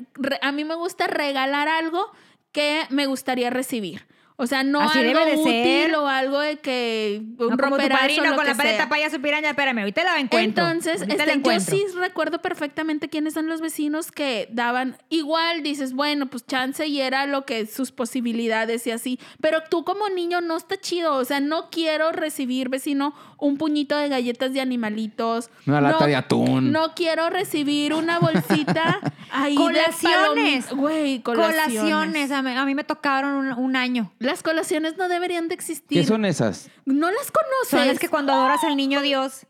[0.43, 2.11] A mí me gusta regalar algo
[2.51, 4.05] que me gustaría recibir.
[4.41, 5.95] O sea, no Así algo debe de útil ser.
[5.97, 8.89] o algo de que un No como tu romperazo, padrino lo con la paleta sea.
[8.89, 9.51] payaso piraña.
[9.51, 10.65] Espérame, ahorita la encuentro.
[10.69, 11.77] Entonces, Ahorita la este, yo encuentro.
[11.77, 14.97] sí recuerdo perfectamente quiénes son los vecinos que daban.
[15.09, 19.19] Igual dices, bueno, pues chance y era lo que sus posibilidades y así.
[19.41, 21.17] Pero tú como niño no está chido.
[21.17, 25.51] O sea, no quiero recibir, vecino, un puñito de galletas de animalitos.
[25.67, 26.73] Una lata No- de atún.
[26.73, 28.99] No quiero recibir una bolsita
[29.33, 30.69] ahí Colaciones.
[30.69, 31.57] de Güey, Colaciones.
[31.67, 32.31] colaciones.
[32.33, 34.13] A mí, a mí me tocaron un, un año.
[34.19, 36.01] Las colaciones no deberían de existir.
[36.01, 36.69] ¿Qué son esas?
[36.85, 37.69] No las conoces.
[37.71, 39.47] Son las que cuando adoras al niño Dios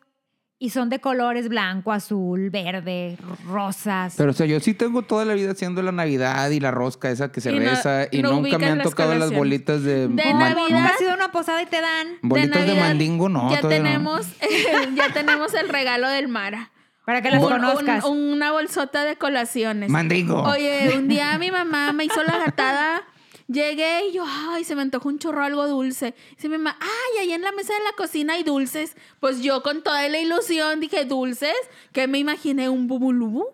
[0.61, 4.15] y son de colores blanco, azul, verde, rosas.
[4.17, 7.11] Pero, o sea, yo sí tengo toda la vida haciendo la Navidad y la rosca
[7.11, 9.83] esa que se Y no- reza y no nunca me han las tocado las bolitas
[9.85, 10.09] de...
[10.09, 10.57] De Navidad.
[10.69, 13.63] Nunca has ido a una posada y te dan Bolitas de, Navidad mandingo, no, ya
[13.63, 13.69] no.
[13.69, 14.27] tenemos,
[14.97, 16.71] ya tenemos el regalo del Mara.
[17.07, 18.05] para que las Un- conozcas.
[18.05, 19.89] un- una bolsota de colaciones.
[19.91, 20.43] Mandingo.
[20.43, 23.03] Oye, un día mi mamá me hizo la gatada.
[23.51, 26.15] Llegué y yo, ay, se me antojó un chorro algo dulce.
[26.37, 28.95] Dice mi mamá, ay, ahí en la mesa de la cocina hay dulces.
[29.21, 31.55] Pues yo con toda la ilusión dije, ¿dulces?
[31.93, 33.47] Que me imaginé un bubulubu.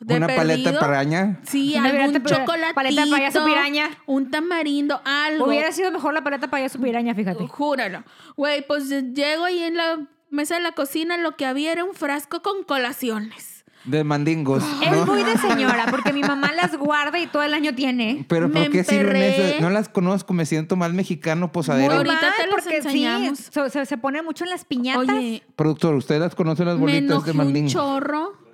[0.00, 0.80] De Una paleta de perdido.
[0.80, 1.40] paraña.
[1.44, 2.74] Sí, Una algún paleta- chocolatito.
[2.74, 3.90] paleta de payaso piraña.
[4.04, 5.46] Un tamarindo, algo.
[5.46, 7.46] Hubiera sido mejor la paleta payaso piraña, fíjate.
[7.46, 8.02] Júralo.
[8.36, 11.94] Güey, pues llego ahí en la mesa de la cocina, lo que había era un
[11.94, 13.55] frasco con colaciones.
[13.86, 14.62] De mandingos.
[14.82, 18.24] Es muy de señora, porque mi mamá las guarda y todo el año tiene.
[18.28, 19.48] Pero ¿por qué sirven emperré.
[19.50, 19.60] esas?
[19.60, 21.88] No las conozco, me siento más mexicano posadero.
[21.88, 23.38] Muy Ahorita Mal, te las porque enseñamos.
[23.38, 25.08] sí, se, se pone mucho en las piñatas.
[25.08, 27.68] Oye, Productor, ¿usted las conoce las me bolitas enojé de un mandingo?
[27.70, 28.45] chorro.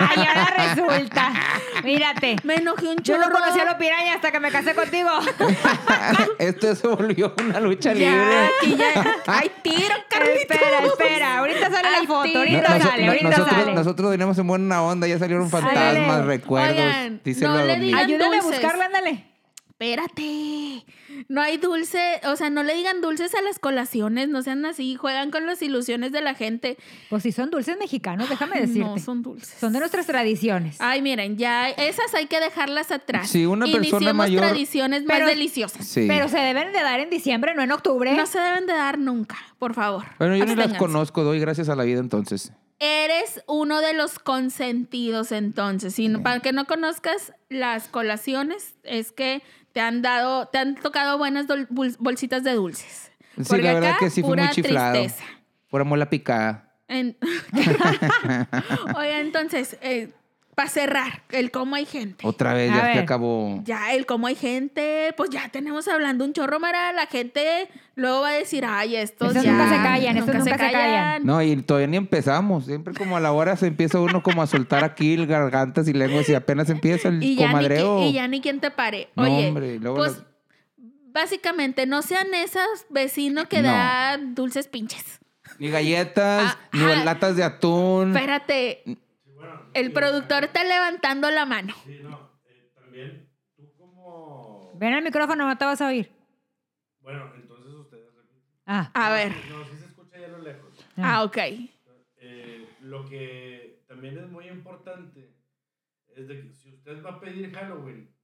[0.00, 1.32] Ay, ahora resulta.
[1.84, 2.36] Mírate.
[2.44, 3.28] Me enojé un Yo chorro.
[3.28, 5.10] no conocía a los pirañas hasta que me casé contigo.
[6.38, 8.46] Esto se volvió una lucha Ya, libre.
[8.46, 9.16] aquí ya.
[9.26, 10.40] ¡Ay, tiro, Carlitos!
[10.56, 11.38] espera, espera.
[11.38, 12.22] Ahorita sale Ay, la foto.
[12.24, 12.40] tira.
[12.40, 13.74] Ahorita sale, no- ahorita nosotros, sale.
[13.74, 16.70] nosotros veníamos en buena onda, ya salieron fantasmas, recuerdos.
[16.72, 17.98] Oigan, Díselo no a le don digan- Miguel.
[18.04, 19.24] Ayúdame a buscarla, ándale.
[19.82, 20.84] Espérate.
[21.28, 24.94] No hay dulce, o sea, no le digan dulces a las colaciones, no sean así,
[24.94, 26.78] juegan con las ilusiones de la gente.
[27.10, 28.80] Pues si son dulces mexicanos, déjame decirte.
[28.80, 29.56] No son dulces.
[29.58, 30.76] Son de nuestras tradiciones.
[30.80, 33.28] Ay, miren, ya esas hay que dejarlas atrás.
[33.28, 35.86] Si una persona Iniciemos mayor- tradiciones Pero- más deliciosas.
[35.86, 36.04] Sí.
[36.08, 38.12] Pero se deben de dar en diciembre, no en octubre.
[38.14, 40.04] No se deben de dar nunca, por favor.
[40.18, 42.52] Bueno, yo ni las conozco, doy gracias a la vida entonces.
[42.78, 45.96] Eres uno de los consentidos entonces.
[46.00, 49.42] No- para que no conozcas las colaciones, es que
[49.72, 51.46] te han dado, te han tocado buenas
[51.98, 53.10] bolsitas de dulces.
[53.36, 54.92] Sí, Porque la verdad acá, que sí fue muy chiflado.
[55.00, 55.24] tristeza.
[55.70, 56.74] Pura mola picada.
[56.88, 57.16] En-
[58.96, 59.76] Oye, entonces,
[60.54, 62.26] para cerrar, el cómo hay gente.
[62.26, 63.62] Otra vez, ya se acabó.
[63.64, 66.92] Ya, el cómo hay gente, pues ya tenemos hablando un chorro, Mara.
[66.92, 69.52] La gente luego va a decir, ay, estos Estos ya.
[69.52, 71.24] nunca se callan, estos nunca se callan.
[71.24, 72.66] No, y todavía ni empezamos.
[72.66, 75.94] Siempre como a la hora se empieza uno como a soltar aquí el gargantas y
[75.94, 78.02] lenguas y apenas empieza el Y ya, ni, comadreo.
[78.02, 79.08] y ya ni quien te pare.
[79.16, 80.22] No, Oye, hombre, y luego pues las-
[81.12, 83.68] básicamente no sean esos vecinos que No.
[83.68, 85.20] da dulces pinches.
[85.58, 87.04] Ni galletas, Ah, ni ah.
[87.04, 88.14] latas de atún.
[88.14, 88.82] Espérate,
[89.74, 91.74] el productor está levantando la mano.
[91.84, 94.72] Sí, no, eh, también tú como...
[94.74, 96.10] Ven al micrófono, no te vas a oír.
[97.00, 98.14] Bueno, entonces ustedes...
[98.14, 98.42] repiten.
[98.66, 98.90] Ah.
[98.94, 100.86] A ver, No, sí se escucha ya a lo lejos.
[100.96, 101.38] ah, ok.
[102.24, 105.34] Eh, lo que también es muy importante
[106.08, 108.14] es de que si usted va a pedir Halloween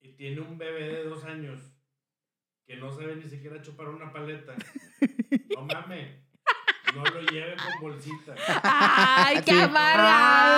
[0.00, 1.60] y tiene un bebé de dos años
[2.64, 4.54] que no sabe ni siquiera chupar una paleta,
[5.54, 6.25] no mame.
[6.94, 8.34] No lo lleve con bolsita.
[8.62, 9.60] ¡Ay, qué Sí.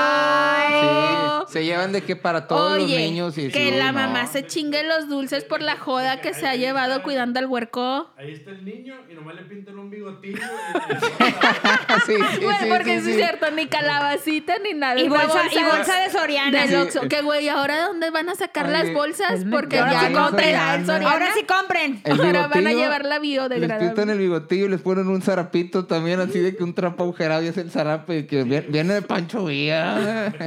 [0.08, 1.46] amargado!
[1.46, 4.00] Sí, se llevan de que para todos los niños y que sí, la no.
[4.00, 8.10] mamá se chingue los dulces por la joda que se ha llevado cuidando al huerco.
[8.16, 10.38] Ahí está el niño y nomás le pintan un bigotillo.
[12.06, 15.00] sí, sí, Güey, sí, porque sí, sí es cierto, ni calabacita ni nada.
[15.00, 16.64] Y bolsa, y bolsa de Soriana.
[16.82, 17.08] Oxxo.
[17.08, 19.44] Que güey, ¿ahora de dónde van a sacar Ay, las bolsas?
[19.50, 21.10] Porque ya Soriana.
[21.10, 22.00] Ahora sí compren.
[22.04, 23.86] El Ahora van a llevar la Les biodegradable.
[23.86, 27.42] pintan el bigotillo y les ponen un zarapito también, así de que un trapo agujerado
[27.42, 30.32] y es el zarape que viene, viene de Pancho Villa.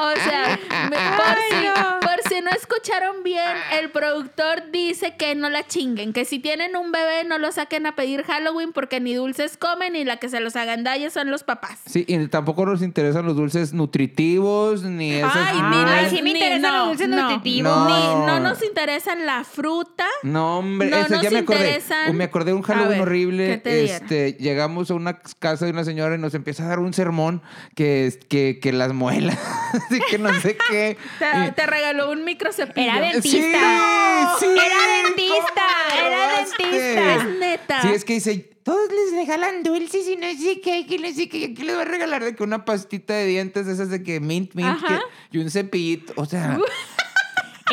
[0.00, 0.58] O sea,
[0.90, 1.66] me- por, si,
[2.22, 3.40] por si no escucharon bien,
[3.78, 7.86] el productor dice que no la chinguen, que si tienen un bebé no lo saquen
[7.86, 11.44] a pedir Halloween porque ni dulces comen y la que se los agandalle son los
[11.44, 11.78] papás.
[11.86, 15.34] Sí, y tampoco nos interesan los dulces nutritivos, ni esas...
[15.36, 17.76] Ay, ni Ay, las- sí me ni- interesan los dulces no, nutritivos.
[17.76, 17.86] No.
[17.88, 20.06] Ni, no nos interesan la fruta.
[20.22, 21.60] No, hombre, No eso nos ya me acordé.
[21.66, 22.16] interesan.
[22.16, 23.46] Me acordé de un Halloween ver, horrible.
[23.48, 24.02] ¿qué te dieron?
[24.02, 27.42] este, llegamos a una casa de una señora y nos empieza a dar un sermón
[27.74, 29.38] que, que, que las muelas,
[29.72, 30.96] así que no sé qué.
[31.18, 32.90] Te, Y- te regaló un microcepillo.
[32.90, 34.36] Era dentista.
[34.38, 34.52] Sí, sí.
[34.52, 35.66] Era dentista.
[35.90, 37.14] ¿Cómo Era dentista.
[37.16, 37.82] Es neta.
[37.82, 41.28] Sí, es que dice, todos les regalan dulces y no sé qué, que no sé
[41.28, 44.20] qué, ¿qué les va a regalar de que una pastita de dientes esas de que
[44.20, 44.98] mint, mint, que-
[45.32, 46.58] y un cepillito, o sea...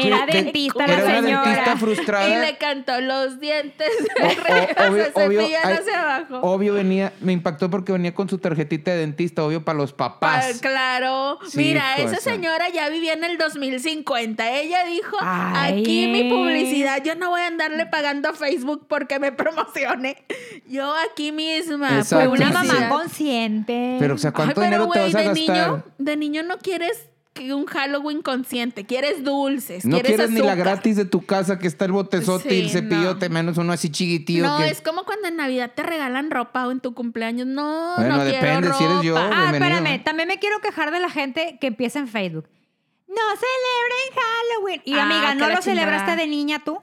[0.04, 1.44] Era de- dentista la señora.
[1.46, 2.28] dentista frustrada.
[2.30, 3.90] Y le cantó los dientes
[4.22, 6.40] O- obvio, se obvio, ay, hacia abajo.
[6.42, 10.20] obvio venía, me impactó porque venía con su tarjetita de dentista, obvio para los Pa-
[10.20, 10.60] papás.
[10.62, 11.40] claro.
[11.48, 14.52] Sí, Mira, esa señora ya vivía en el 2050.
[14.52, 15.82] Ella dijo, Ay.
[15.82, 20.26] aquí mi publicidad, yo no voy a andarle pagando a Facebook porque me promocione.
[20.68, 21.98] Yo aquí misma.
[22.00, 22.30] Exacto.
[22.30, 23.98] Fue una mamá consciente.
[24.00, 25.56] Pero, o sea, ¿cuánto Ay, pero, dinero te güey, vas a de gastar?
[25.56, 30.40] Niño, de niño no quieres que un Halloween consciente, quieres dulces, no quieres quieres ni
[30.40, 33.34] la gratis de tu casa que está el botezote y el Sí, cepillote, no.
[33.34, 34.44] menos uno así chiquitillo.
[34.48, 34.70] No, que...
[34.70, 37.46] es como cuando en Navidad te regalan ropa o en tu cumpleaños.
[37.46, 39.16] No, Bueno, no quiero depende, si eres yo.
[39.16, 39.30] ropa.
[39.34, 39.78] Ah, bienvenido.
[39.80, 40.04] espérame.
[40.06, 42.48] También me quiero quejar de la gente que empieza en Facebook.
[43.10, 44.82] No celebren Halloween.
[44.86, 46.80] Y Ah, amiga, ¿no lo celebraste de niña tú?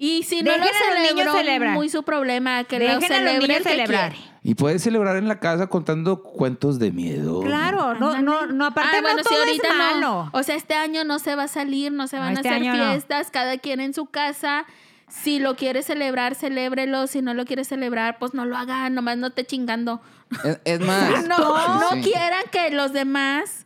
[0.00, 1.74] Y si no Dejen lo celebró, celebrar.
[1.74, 4.12] muy su problema, que Dejen lo celebre niños el que celebrar.
[4.12, 4.28] quiere.
[4.44, 7.40] Y puedes celebrar en la casa contando cuentos de miedo.
[7.42, 9.78] Claro, no, no, no, aparte Ah, no bueno, si ahorita es no.
[9.78, 10.30] malo.
[10.32, 12.62] O sea, este año no se va a salir, no se van este a hacer
[12.68, 12.90] año no.
[12.92, 14.64] fiestas, cada quien en su casa.
[15.08, 17.06] Si lo quiere celebrar, celébrelo.
[17.08, 20.00] Si no lo quiere celebrar, pues no lo hagan, nomás no te chingando.
[20.44, 21.24] Es, es más.
[21.28, 22.02] No, no sí.
[22.02, 23.64] quieran que los demás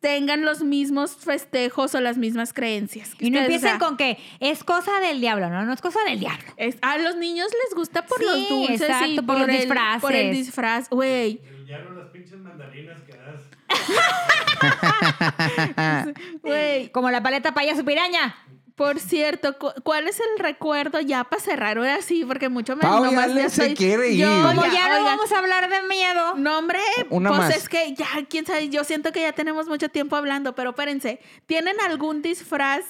[0.00, 3.12] tengan los mismos festejos o las mismas creencias.
[3.20, 5.80] Y no ustedes, empiecen o sea, con que es cosa del diablo, no, no es
[5.80, 6.44] cosa del diablo.
[6.56, 10.00] es- a los niños les gusta por Sí, los dulces y por los el, disfraces.
[10.00, 11.40] Por el disfraz, güey.
[11.44, 13.40] El diablo, las pinches mandarinas que das.
[16.42, 18.36] Güey, Como la paleta payaso piraña.
[18.80, 22.24] Por cierto, cu- ¿cuál es el recuerdo ya para cerrar ahora sí?
[22.26, 24.26] Porque mucho me Pau, ya nomás le- se soy- quiere yo.
[24.42, 26.34] Como ya, ya no oigan, vamos a hablar de miedo.
[26.36, 27.56] No, hombre, Una pues más.
[27.56, 31.20] es que ya, quién sabe, yo siento que ya tenemos mucho tiempo hablando, pero espérense,
[31.44, 32.80] ¿tienen algún disfraz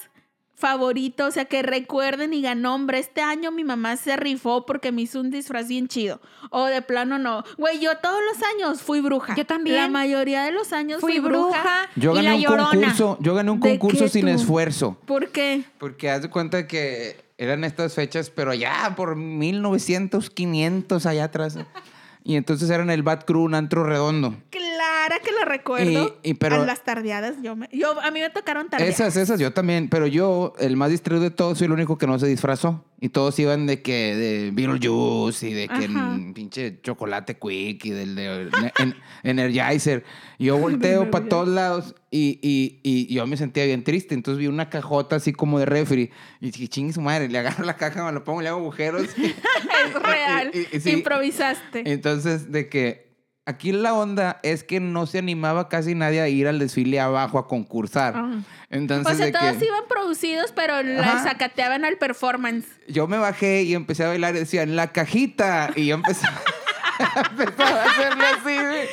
[0.61, 1.25] favorito?
[1.25, 4.93] O sea, que recuerden y digan, "No, hombre, este año mi mamá se rifó porque
[4.93, 6.21] me hizo un disfraz bien chido.
[6.51, 7.43] O de plano no.
[7.57, 9.35] Güey, yo todos los años fui bruja.
[9.35, 9.75] Yo también.
[9.75, 12.69] La mayoría de los años Fui bruja, Yo y gané la un llorona.
[12.69, 14.27] concurso, yo gané un ¿De concurso sin tú?
[14.29, 14.97] esfuerzo.
[15.05, 15.63] ¿Por qué?
[15.79, 21.57] Porque haz de cuenta que eran estas fechas, pero ya por 1900, 500 allá atrás.
[22.23, 24.35] Y entonces eran el Bat Crew, un antro redondo.
[25.11, 26.17] Clara que lo recuerdo.
[26.23, 28.93] Y- y pero- a las tardeadas, yo, me, yo a mí me tocaron tardeadas.
[28.95, 29.89] Esas, esas, yo también.
[29.89, 32.85] Pero yo, el más distraído de todos, soy el único que no se disfrazó.
[33.03, 37.89] Y todos iban de que de Beetlejuice y de que en pinche chocolate quick y
[37.89, 40.03] del de en- Energizer.
[40.37, 44.13] Yo volteo para todos lados y, y, y yo me sentía bien triste.
[44.13, 46.11] Entonces vi una cajota así como de refri.
[46.41, 49.03] Y dije, chingue su madre, le agarro la caja, me la pongo, le hago agujeros.
[49.17, 50.51] es real.
[50.79, 50.91] Sí.
[50.91, 51.83] Improvisaste.
[51.91, 53.10] Entonces, de que
[53.45, 57.39] aquí la onda es que no se animaba casi nadie a ir al desfile abajo
[57.39, 58.13] a concursar.
[58.15, 58.39] Ah.
[58.69, 62.65] Entonces, o sea, de todos que iban producidos, pero la sacateaban al performance.
[62.87, 65.71] yo me bajé y empecé a bailar y decían, la cajita.
[65.75, 66.25] Y yo empecé,
[67.31, 68.55] empezaba a hacerlo así.
[68.55, 68.87] güey.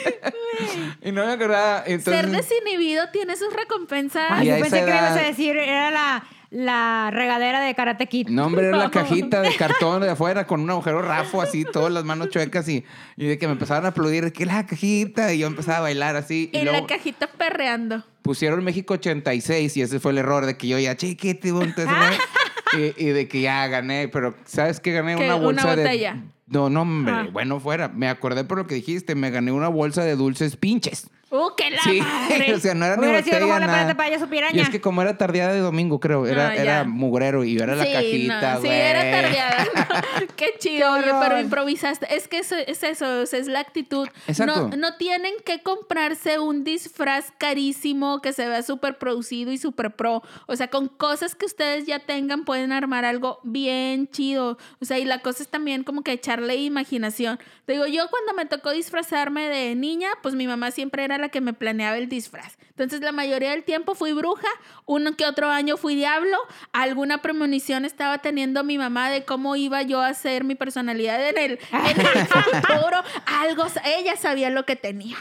[1.03, 1.85] y no me acordaba.
[1.87, 4.27] Entonces, Ser desinhibido tiene sus recompensas.
[4.31, 7.61] Ay, Y yo pensé esa que le ibas a edad- decir, era la, la regadera
[7.61, 8.29] de Karate Kid.
[8.29, 11.93] No, hombre, era la cajita de cartón de afuera con un agujero rafo así, todas
[11.93, 12.85] las manos chuecas y,
[13.17, 16.17] y de que me empezaban a aplaudir, que la cajita, y yo empezaba a bailar
[16.17, 16.51] así.
[16.53, 18.03] Y luego la cajita perreando.
[18.23, 21.93] pusieron México 86 y ese fue el error de que yo ya, chiquiti, ponte ese
[22.75, 25.17] güey", y, y de que ya gané, pero ¿sabes qué gané?
[25.17, 25.25] ¿Qué?
[25.25, 25.83] Una ¿Una bolsa de...
[25.83, 26.17] botella?
[26.47, 27.27] No, no, hombre, Ah.
[27.31, 27.89] bueno, fuera.
[27.89, 31.11] Me acordé por lo que dijiste, me gané una bolsa de dulces pinches.
[31.31, 32.01] ¡Uh, que la Sí,
[32.31, 32.55] madre!
[32.55, 34.27] o sea, no era ni Hubiera sido como botella, la nada.
[34.31, 34.57] piraña.
[34.57, 36.63] Y es que como era tardeada de domingo, creo, era, Ah, ya.
[36.63, 38.71] era mugrero y yo era la cajita, no, güey.
[38.73, 39.67] Sí, era tardeada.
[40.37, 41.25] Qué chido, Qué oye, horror.
[41.29, 42.15] pero improvisaste.
[42.17, 44.09] Es que eso, es eso, o sea, es la actitud.
[44.27, 44.69] Exacto.
[44.71, 49.91] No, no tienen que comprarse un disfraz carísimo que se vea súper producido y súper
[49.97, 50.23] pro.
[50.47, 54.57] O sea, con cosas que ustedes ya tengan pueden armar algo bien chido.
[54.81, 57.39] O sea, y la cosa es también como que echarle imaginación.
[57.67, 61.29] Te digo, yo cuando me tocó disfrazarme de niña, pues mi mamá siempre era la
[61.29, 62.57] que me planeaba el disfraz.
[62.71, 64.47] Entonces, la mayoría del tiempo fui bruja,
[64.87, 66.37] uno que otro año fui diablo,
[66.73, 71.39] alguna premonición estaba teniendo mi mamá de cómo iba yo a hacer mi personalidad en
[71.39, 73.03] el, en el futuro.
[73.27, 75.17] Algo, ella sabía lo que tenía.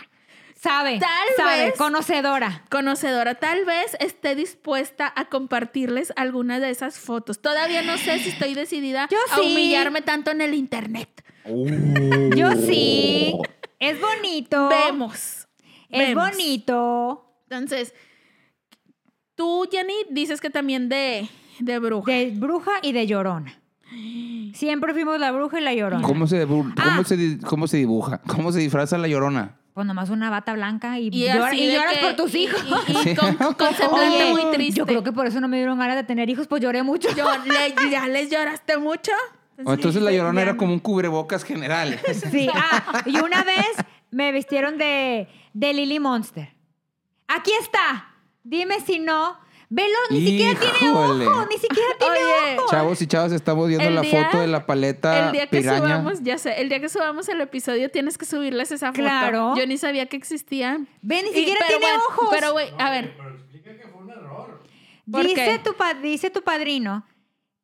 [0.59, 2.63] Sabe, Tal sabe, vez- conocedora.
[2.71, 7.41] Conocedora, tal vez esté dispuesta a compartirles alguna de esas fotos.
[7.43, 9.41] Todavía no sé si estoy decidida Yo a sí.
[9.51, 11.09] humillarme tanto en el internet.
[12.35, 13.35] Yo sí.
[13.79, 14.67] Es bonito.
[14.69, 15.36] Vemos.
[15.89, 16.29] Es vemos.
[16.31, 17.33] bonito.
[17.49, 17.93] Entonces,
[19.35, 21.29] tú, Jenny, dices que también de,
[21.59, 22.11] de bruja.
[22.11, 23.59] De bruja y de llorona.
[24.53, 26.03] Siempre fuimos la bruja y la llorona.
[26.05, 26.83] ¿Cómo se, dibu- Ah.
[26.95, 28.21] cómo, se, ¿Cómo se dibuja?
[28.27, 29.55] ¿Cómo se disfraza la llorona?
[29.73, 32.33] Pues nomás una bata blanca y, Y, llora- así y de lloras que- por tus
[32.35, 32.61] y- hijos.
[32.87, 34.79] Y, y con, con semblante Oye, muy triste.
[34.79, 37.09] Yo creo que por eso no me dieron ganas de tener hijos, pues lloré mucho.
[37.15, 39.11] Yo, le- ¿Ya les lloraste mucho?
[39.63, 40.57] O entonces la llorona ya era no.
[40.57, 41.99] como un cubrebocas general.
[42.31, 42.47] Sí.
[42.53, 43.65] Ah, y una vez
[44.11, 45.27] me vistieron de,
[45.59, 46.53] de Lily Monster.
[47.27, 48.13] Aquí está.
[48.43, 49.37] Dime si no.
[49.69, 52.69] Velo, ni siquiera tiene ojo, ni siquiera tiene Oye, ojo.
[52.71, 55.57] Chavos y chavas, estamos viendo El la día- foto de la paleta El día que
[55.57, 55.79] piraña.
[55.79, 59.01] subamos, ya sé, el día que subamos el episodio tienes que subirles esa foto.
[59.01, 59.55] Claro.
[59.57, 60.79] Yo ni sabía que existía.
[61.01, 62.27] Ve, ni siquiera tiene bueno, ojos.
[62.31, 64.63] Pero, güey, a ver, Pero explica que fue un error.
[65.11, 65.59] ¿por dice, qué?
[65.59, 67.05] Tu, dice tu padrino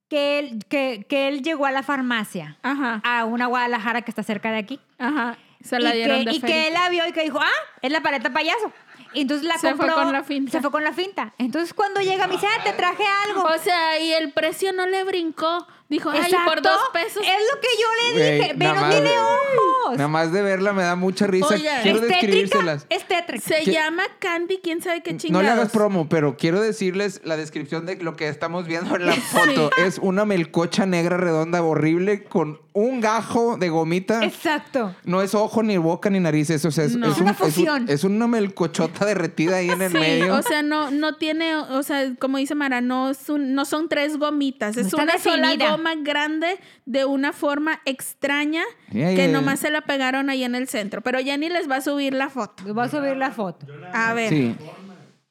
[0.09, 4.23] que él, que, que él llegó a la farmacia, Ajá, a una Guadalajara que está
[4.23, 4.79] cerca de aquí.
[4.97, 5.37] ajá.
[5.63, 6.55] Se la y dieron que, de y feria.
[6.55, 7.49] que él la vio y que dijo, ah,
[7.81, 8.71] es la paleta payaso.
[9.13, 10.51] Y entonces la Se fue con la finta.
[10.51, 11.33] Se fue con la finta.
[11.37, 13.43] Entonces cuando llega me dice, ah, te traje algo.
[13.43, 15.67] O sea, y el precio no le brincó.
[15.89, 16.49] Dijo, ay, Exacto.
[16.49, 17.21] por dos pesos.
[17.21, 18.53] Es lo que yo le dije.
[18.55, 19.97] Nada no más- tiene ojos.
[19.97, 21.47] Nada más de verla me da mucha risa.
[21.53, 22.21] Oye, quiero es tétrica.
[22.25, 22.85] describírselas.
[22.89, 23.43] Es tétrica.
[23.45, 23.71] Se ¿Qué?
[23.73, 25.43] llama Candy, quién sabe qué No chingados.
[25.45, 29.13] le hagas promo, pero quiero decirles la descripción de lo que estamos viendo en la
[29.13, 29.69] foto.
[29.77, 34.23] Es una melcocha negra redonda horrible con un gajo de gomita.
[34.23, 34.95] Exacto.
[35.03, 36.49] No es ojo, ni boca, ni nariz.
[36.49, 37.05] Eso, o sea, es, No.
[37.07, 37.85] es Es un- una es un- fusión.
[37.89, 40.33] Es, una melcochota derretida ahí en el Sí, medio.
[40.35, 43.89] o sea, no, no tiene, o sea, como dice Mara, no, es un- no son
[43.89, 49.15] tres gomitas, No es está una sola goma grande de una forma extraña ya, que
[49.17, 49.27] ya.
[49.27, 51.01] nomás se la pegaron ahí en el centro.
[51.01, 52.63] Pero Jenny les va a subir la foto.
[52.65, 53.65] Les voy a subir la foto.
[53.93, 54.29] A ver.
[54.29, 54.55] Sí.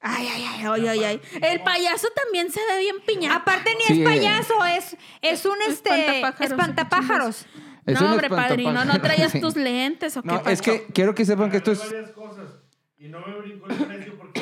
[0.04, 1.20] Ay, ay, ay, ay, ay, ay.
[1.42, 3.36] El payaso también se ve bien piñata.
[3.36, 4.04] Aparte ni Sí, es eh.
[4.04, 6.50] payaso, es, es un este Espantapájaros.
[6.50, 7.46] espantapájaros.
[7.86, 9.40] Es no, hombre, padrino, ¿no traías Sí.
[9.40, 11.78] tus lentes o qué No, es que quiero que sepan que esto es.
[11.78, 12.50] varias cosas
[12.98, 14.40] y no me brincó el precio porque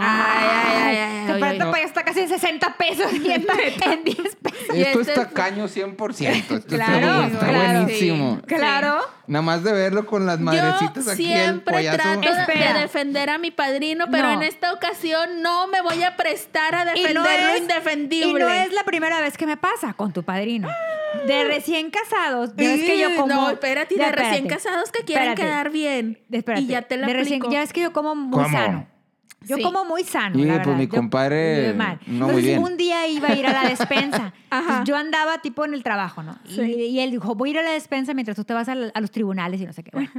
[0.00, 4.76] Ay, ay, ay, ay, payaso está casi en 60 pesos y está en 10 pesos.
[4.76, 6.28] Y Esto es tacaño 100%.
[6.28, 7.80] Esto Claro, está, está claro.
[7.82, 8.36] buenísimo.
[8.40, 8.46] Sí.
[8.54, 9.00] Claro.
[9.26, 11.96] Nada más de verlo con las madrecitas Yo aquí, el siempre payaso.
[11.96, 12.72] trato de- Espera.
[12.74, 14.32] de defender a mi padrino, pero No.
[14.34, 18.30] en esta ocasión no me voy a prestar a defender no lo es- indefendible.
[18.30, 20.68] Y no es la primera vez que me pasa con tu padrino.
[21.26, 23.28] De recién casados, ya ves que yo como...
[23.32, 25.42] No, espérate, de recién casados que quieren Espérate.
[25.52, 26.18] quedar bien.
[26.30, 26.62] Espérate.
[26.62, 27.40] Y ya te la de recién.
[27.50, 28.50] Ya es que yo como muy ¿Cómo?
[28.50, 28.88] sano.
[29.46, 29.62] Yo Sí.
[29.62, 30.76] como muy sano, Sí, la pues verdad.
[30.78, 31.98] mi compadre, yo mal.
[32.06, 32.58] no muy Entonces, bien.
[32.62, 34.32] un día iba a ir a la despensa.
[34.50, 34.84] Ajá.
[34.84, 36.38] Yo andaba tipo en el trabajo, ¿no?
[36.48, 36.62] Y, Sí.
[36.62, 39.00] y él dijo, voy a ir a la despensa mientras tú te vas al- a,
[39.00, 39.90] los tribunales y no sé qué.
[39.92, 40.10] Bueno,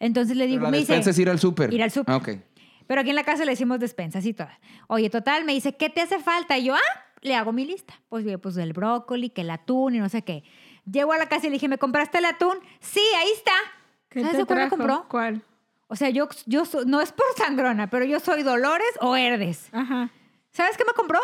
[0.00, 0.92] entonces le Pero digo, la me dice...
[0.92, 1.72] despensa es ir al súper.
[1.72, 2.12] Ir al súper.
[2.14, 2.28] Ah, ok.
[2.86, 4.48] Pero aquí en la casa le decimos despensas y todo.
[4.88, 6.58] Oye, total, me dice, ¿qué te hace falta?
[6.58, 6.80] Y yo, ah,
[7.22, 7.94] le hago mi lista.
[8.10, 10.44] Pues, bien, pues el brócoli, que el atún y no sé qué.
[10.90, 12.56] Llego a la casa y le dije, ¿me compraste el atún?
[12.80, 13.52] Sí, ahí está.
[14.10, 15.06] ¿Qué ¿Sabes te de cuál me compró?
[15.08, 15.42] ¿Cuál?
[15.94, 19.68] O sea, yo, yo so- no es por sangrona, pero yo soy Dolores o Herdes.
[19.70, 20.10] Ajá.
[20.50, 21.20] ¿Sabes qué me compró?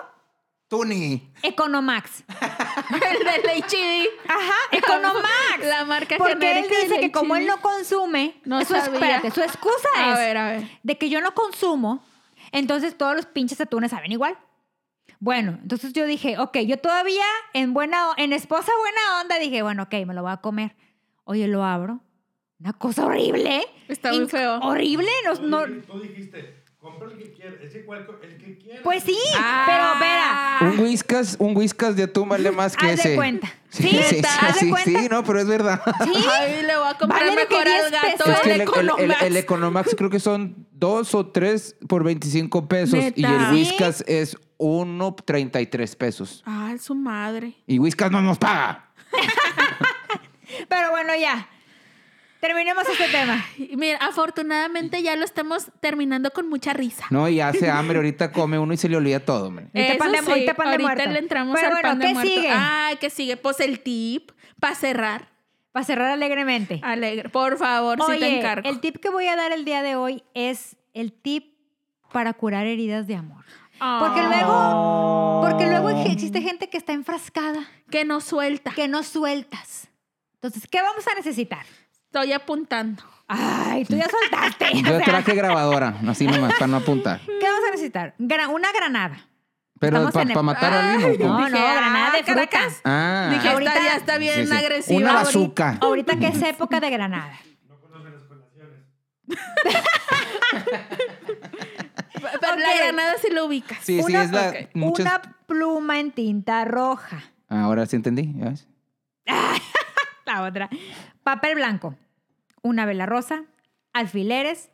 [0.68, 1.28] Tuni.
[1.42, 2.22] Economax.
[2.92, 4.06] El del HD.
[4.28, 5.64] Ajá, Economax.
[5.64, 8.92] La marca Porque él genérica dice que como él no consume, No su, sabía.
[8.94, 10.78] espérate, su excusa A es ver, a ver.
[10.84, 12.04] de que yo no consumo,
[12.52, 14.38] entonces todos los pinches atunes saben igual.
[15.18, 19.62] Bueno, entonces yo dije, ok, yo todavía en buena, o- en esposa buena onda dije,
[19.62, 20.76] bueno, ok, me lo voy a comer.
[21.24, 21.98] Oye, lo abro.
[22.60, 23.62] Una cosa horrible.
[23.88, 24.58] Está muy feo.
[24.60, 25.08] Horrible.
[25.24, 27.54] No, Tú, no- di- tú dijiste, compra el que quieras.
[27.62, 28.80] Ese cual, el que quieras.
[28.84, 29.64] pues sí, Ah.
[29.66, 30.72] pero espera.
[30.74, 33.14] Un whiskas, un whiskas de atún vale más que Haz de ese.
[33.16, 33.48] cuenta.
[33.70, 35.00] Sí, Sí, sí, haz de sí, cuenta.
[35.00, 35.80] sí, no, pero es verdad.
[36.04, 36.12] Sí.
[36.38, 38.28] Ay, le voy a comprar Vale de mejor 10 al gato pesos.
[38.34, 39.94] Es que el el, el- el- Economax.
[39.96, 43.48] creo que son dos o tres por 25 pesos y ¿Neta?
[43.48, 46.42] el Whiskas es 1.33 pesos.
[46.44, 47.54] Ah, su madre.
[47.66, 48.90] Y Whiskas no nos paga.
[50.68, 51.48] Pero bueno, ya.
[52.40, 53.44] Terminemos este tema.
[53.76, 57.04] Mira, afortunadamente ya lo estamos terminando con mucha risa.
[57.10, 59.66] No, y hace hambre, ahorita come uno y se le olvida todo, hombre.
[59.74, 61.10] Ahorita pan de- Eso sí, ahorita pan de ahorita muerto.
[61.12, 62.32] le entramos Pero al bueno, pan de ¿qué muerto.
[62.32, 62.48] sigue?
[62.50, 63.36] Ay, ¿qué sigue?
[63.36, 65.28] Pues el tip para cerrar.
[65.72, 66.80] Para cerrar alegremente.
[66.82, 67.28] Alegre.
[67.28, 68.68] Por favor, si te Oye, encargo.
[68.68, 71.54] el tip que voy a dar el día de hoy es el tip
[72.12, 73.44] para curar heridas de amor.
[73.78, 78.72] Porque luego, porque luego existe gente que está enfrascada, Que no suelta.
[78.72, 79.88] que no sueltas.
[80.34, 81.64] Entonces, ¿qué vamos a necesitar?
[82.12, 83.04] Estoy apuntando.
[83.28, 84.64] Ay, tú ya soltaste.
[84.72, 87.20] O Yo sea, traje grabadora, así nomás, para no apuntar.
[87.26, 88.14] ¿Qué vamos a necesitar?
[88.18, 89.16] Gra- una granada.
[89.78, 91.08] Pero para el- matar a alguien.
[91.10, 91.38] ¿o Ay, cómo?
[91.38, 92.22] No, Dije, no, ah, granada de.
[92.24, 92.80] Caracas.
[92.84, 94.52] Ah, Dije, ahorita- ya está bien Sí, sí.
[94.56, 94.98] agresiva.
[94.98, 95.78] Una bazooka.
[95.80, 97.38] Ahorita que es época de granada.
[97.68, 98.80] No conocen las colaciones.
[102.40, 102.76] Pero la Ok.
[102.78, 103.78] granada sí lo ubicas.
[103.82, 104.48] Sí, sí, Una- es la.
[104.48, 104.56] ok.
[104.74, 107.22] muchas- Una pluma en tinta roja.
[107.48, 108.34] Ah, Ahora sí entendí.
[108.36, 108.66] ¿ya ves?
[110.26, 110.68] La otra.
[111.22, 111.94] Papel blanco.
[112.62, 113.44] Una vela rosa.
[113.92, 114.70] Alfileres.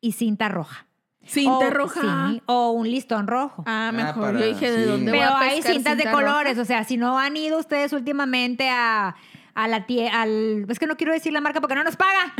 [0.00, 0.86] Y cinta roja.
[1.24, 2.00] Cinta O- roja.
[2.30, 3.62] sí, o un listón rojo.
[3.66, 4.32] Ah, Ah, mejor.
[4.32, 4.90] para- Yo dije, ¿de sí.
[4.90, 6.16] dónde voy Pero a hay cintas de roja?
[6.16, 6.58] colores.
[6.58, 9.14] O sea, si no han ido ustedes últimamente a,
[9.54, 12.34] a la al Es que no quiero decir la marca porque no nos paga.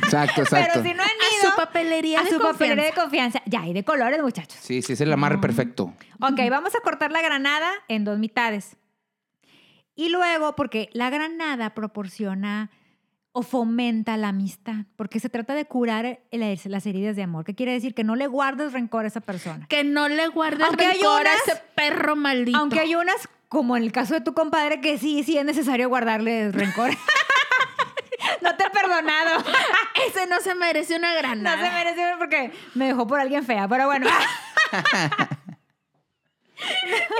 [0.00, 0.70] Exacto, exacto.
[0.72, 3.38] Pero si no han A ido su papelería a de su papelería de confianza.
[3.38, 3.42] confianza.
[3.46, 4.58] Ya hay de colores, muchachos.
[4.60, 5.94] Sí, sí, es el amarre perfecto.
[6.20, 8.76] Ok, vamos a cortar la granada en dos mitades.
[9.94, 12.70] Y luego, porque la granada proporciona
[13.32, 17.44] o fomenta la amistad, porque se trata de curar las heridas de amor.
[17.44, 17.92] ¿Qué quiere decir?
[17.94, 19.66] Que no le guardes rencor a esa persona.
[19.68, 22.58] Que no le guardes Aunque rencor a ese perro maldito.
[22.58, 25.88] Aunque hay unas, como en el caso de tu compadre, que sí, sí es necesario
[25.88, 26.90] guardarle rencor.
[28.42, 29.44] no te he perdonado.
[30.08, 31.56] Ese no se merece una No granada.
[31.64, 34.06] se merece porque me dejó por alguien fea, pero bueno.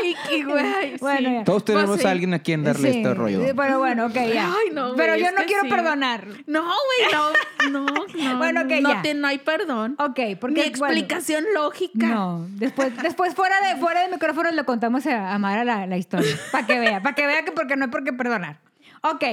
[0.03, 1.34] Y, y, güey, Bueno, sí.
[1.36, 1.45] ya.
[1.45, 2.07] Todos Pues tenemos sí.
[2.07, 3.45] a alguien a quien darle Sí, este rollo.
[3.47, 4.47] sí, Pero bueno, ok, ya.
[4.53, 5.68] Ay, no, güey, pero yo no quiero sí.
[5.68, 6.26] perdonar.
[6.47, 7.30] No, güey, no,
[7.70, 8.38] no, no.
[8.38, 9.03] Bueno, ok, no, ya.
[9.03, 9.97] te- no hay perdón.
[9.99, 12.07] Ok, porque Ni bueno, explicación lógica.
[12.07, 15.97] No, después, después fuera de fuera de micrófono le contamos a, a Mara la, la
[15.97, 16.36] historia.
[16.53, 18.59] Para que vea, para que vea que porque no hay por qué perdonar.
[19.03, 19.24] Ok.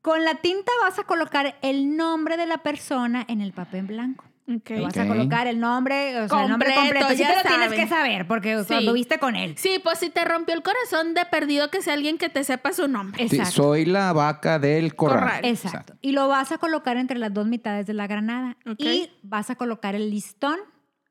[0.00, 4.24] Con la tinta vas a colocar el nombre de la persona en el papel blanco.
[4.50, 4.70] Ok.
[4.70, 7.08] Le vas a colocar el nombre, o sea, el nombre Completo, completo.
[7.10, 8.64] Sí ya te lo tienes que saber, porque Sí.
[8.68, 9.54] cuando viste con él.
[9.58, 12.72] Sí, pues si te rompió el corazón de perdido que sea alguien que te sepa
[12.72, 13.28] su nombre.
[13.28, 13.62] Sí, Exacto.
[13.62, 15.20] soy la vaca del corral.
[15.20, 15.44] Corral.
[15.44, 15.94] Exacto.
[16.00, 18.56] Y lo vas a colocar entre las dos mitades de la granada.
[18.78, 20.58] Y vas a colocar el listón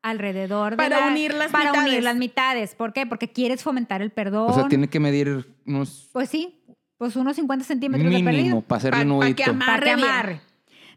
[0.02, 1.88] alrededor de Para la- unir las para mitades.
[1.90, 2.74] unir las mitades.
[2.74, 3.06] ¿Por qué?
[3.06, 4.50] Porque quieres fomentar el perdón.
[4.50, 6.60] O sea, tiene que medir unos Pues sí,
[6.96, 8.60] pues unos 50 centímetros de mínimo perdido.
[8.62, 9.36] para hacerle Pa- nudito.
[9.36, 9.98] que Para que Amarre bien.
[10.08, 10.40] amarre.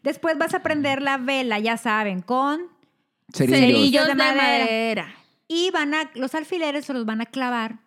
[0.03, 2.61] Después vas a prender la vela, ya saben, con...
[3.33, 3.59] Cerillos.
[3.59, 4.65] Cerillos de, de madera.
[4.65, 5.15] madera.
[5.47, 6.09] Y van a...
[6.15, 7.79] Los alfileres se los van a clavar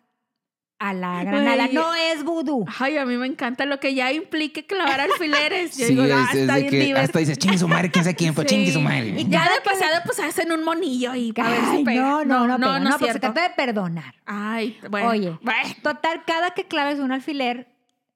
[0.79, 1.65] a la granada.
[1.65, 1.75] Güey.
[1.75, 2.65] No es vudú.
[2.79, 5.77] Ay, a mí me encanta lo que ya implique clavar alfileres.
[5.79, 7.91] Yo Sí, digo, ah, es, es está de bien que hasta dice, chingue su madre,
[7.91, 8.55] quién sabe quién, pues Sí.
[8.57, 9.09] chingue su madre.
[9.19, 12.03] Y Ya de pasada, pues hacen un monillo y a ver si Ay, pega.
[12.03, 12.79] no, no, no, no, pega.
[12.79, 14.15] no, no, es pero se trata de perdonar.
[14.27, 15.09] Ay, bueno.
[15.09, 15.69] Oye, bueno.
[15.83, 17.69] total, cada que claves un alfiler,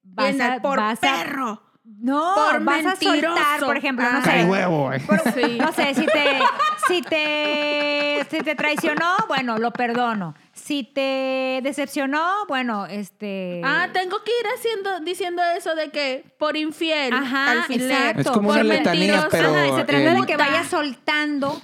[0.02, 0.62] vas Bien, a...
[0.62, 1.62] por vas a- perro.
[2.00, 4.22] No, por vas a soltar, por ejemplo, no Ah.
[4.22, 4.44] sé.
[4.44, 5.00] Huevo, eh.
[5.06, 5.20] güey.
[5.34, 5.58] Sí.
[5.58, 6.38] No sé, si te,
[6.86, 10.34] si te, si te traicionó, bueno, lo perdono.
[10.52, 13.62] Si te decepcionó, bueno, este...
[13.64, 17.90] Ah, tengo que ir haciendo, diciendo eso de que por infiel, Ajá, alfiler.
[17.90, 18.20] exacto.
[18.20, 19.48] Es como por una letanía, pero...
[19.54, 21.60] Ajá, se trata el- de que vayas soltando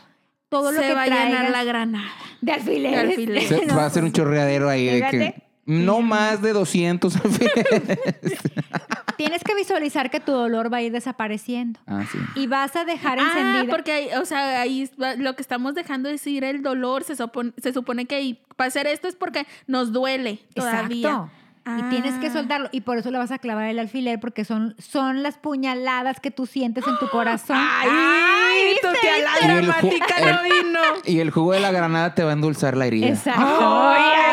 [0.48, 2.10] todo lo se que va a llenar la granada.
[2.40, 2.92] de alfileres.
[2.92, 3.48] De alfileres.
[3.48, 5.43] se- No, va a ser un chorreadero ahí de que...
[5.66, 7.98] No más de 200 alfileres.
[9.16, 11.78] Tienes que visualizar que tu dolor va a ir desapareciendo.
[11.86, 12.18] Ah, sí.
[12.34, 13.72] Y vas a dejar Ah, encendida.
[13.74, 17.04] porque, ahí, o sea, ahí lo que estamos dejando es ir el dolor.
[17.04, 21.08] Se, supone, se supone que ahí- para hacer esto es porque nos duele todavía.
[21.08, 21.30] Exacto.
[21.78, 22.32] Y tienes que Ah.
[22.32, 22.68] soltarlo.
[22.72, 26.30] Y por eso le vas a clavar el alfiler, porque son, son las puñaladas que
[26.30, 27.56] tú sientes en tu corazón.
[27.60, 28.74] ¡Ay!
[28.82, 30.78] tu tía la Y el ju- dramática no vino.
[31.06, 33.06] Y el jugo de la granada te va a endulzar la herida.
[33.08, 33.40] Exacto.
[33.42, 34.23] ¡Ay, ay,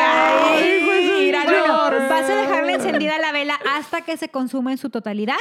[3.82, 5.36] hasta que se consume en su totalidad.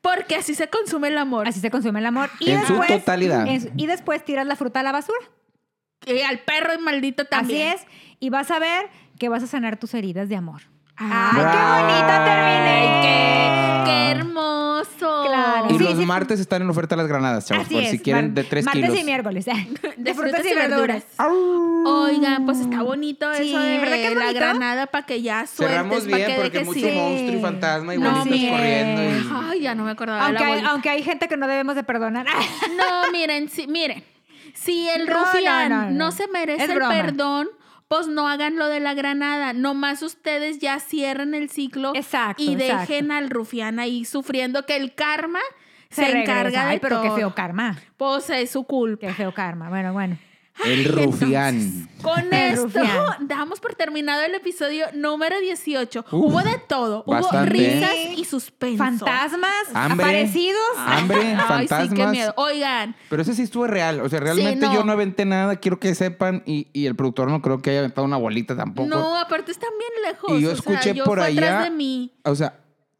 [0.00, 1.48] Porque así se consume el amor.
[1.48, 2.28] Así se consume el amor.
[2.40, 3.46] Y En su después, totalidad.
[3.46, 5.18] en su- y después tiras la fruta a la basura.
[6.06, 7.68] Y al perro y maldito también.
[7.74, 7.90] Así es.
[8.20, 8.86] Y vas a ver
[9.18, 10.62] que vas a sanar tus heridas de amor.
[10.96, 11.30] Ah.
[11.34, 12.74] ¡Ay, qué bonito terminé!
[12.80, 15.24] Ay, qué, qué hermoso.
[15.26, 15.66] Claro.
[15.70, 17.90] Y Sí, los sí, martes están en oferta las granadas, chavos, Así por es.
[17.90, 19.00] si quieren de 3 martes kilos.
[19.00, 19.44] y miércoles.
[19.46, 21.04] De, De frutas y verduras.
[21.86, 24.40] Oigan, pues está bonito Sí, eso de ¿verdad que es la bonito?
[24.40, 25.76] granada para que ya sueltes.
[25.76, 26.94] Cerramos bien que porque dejes mucho ir.
[26.94, 29.02] monstruo y fantasma y No, bolitas corriendo.
[29.02, 29.30] Y...
[29.50, 30.70] Ay, ya no me acordaba Aunque de la hay, bolita.
[30.70, 32.26] aunque hay gente que no debemos de perdonar.
[32.76, 34.04] No, miren, sí, miren.
[34.54, 36.12] Si el No, rufián no, no, no, no.
[36.12, 36.94] se merece Es el broma.
[36.94, 37.48] perdón,
[37.94, 39.52] pues no hagan lo de la granada.
[39.52, 42.80] Nomás ustedes ya cierren el ciclo Exacto, y exacto.
[42.80, 45.38] dejen al rufián ahí sufriendo que el karma
[45.90, 47.16] se, encarga de Ay, pero qué todo.
[47.16, 47.78] feo karma.
[47.96, 49.06] Pues es su culpa.
[49.06, 49.68] Qué feo karma.
[49.68, 50.18] Bueno, bueno.
[50.64, 51.88] El rufián.
[52.02, 53.26] Con El esto rufián.
[53.26, 56.00] damos por terminado el episodio número 18.
[56.00, 57.02] Uf, Hubo de todo.
[57.06, 57.36] bastante.
[57.58, 58.78] Hubo risas y suspenso.
[58.84, 60.04] Fantasmas, Hambre.
[60.06, 60.60] aparecidos.
[60.76, 62.10] Hambre, Ay, sí, qué fantasmas.
[62.10, 62.34] miedo.
[62.36, 64.00] Oigan, Pero ese sí estuvo real.
[64.00, 64.74] O sea, realmente no.
[64.74, 65.56] yo no aventé nada.
[65.56, 66.42] Quiero que sepan.
[66.46, 68.88] Y, y el productor no creo que haya aventado una bolita tampoco.
[68.88, 70.30] no, aparte están bien lejos.
[70.38, 72.12] Y yo o sea, escuché yo por fue atrás allá- de mí.
[72.24, 72.54] O sea,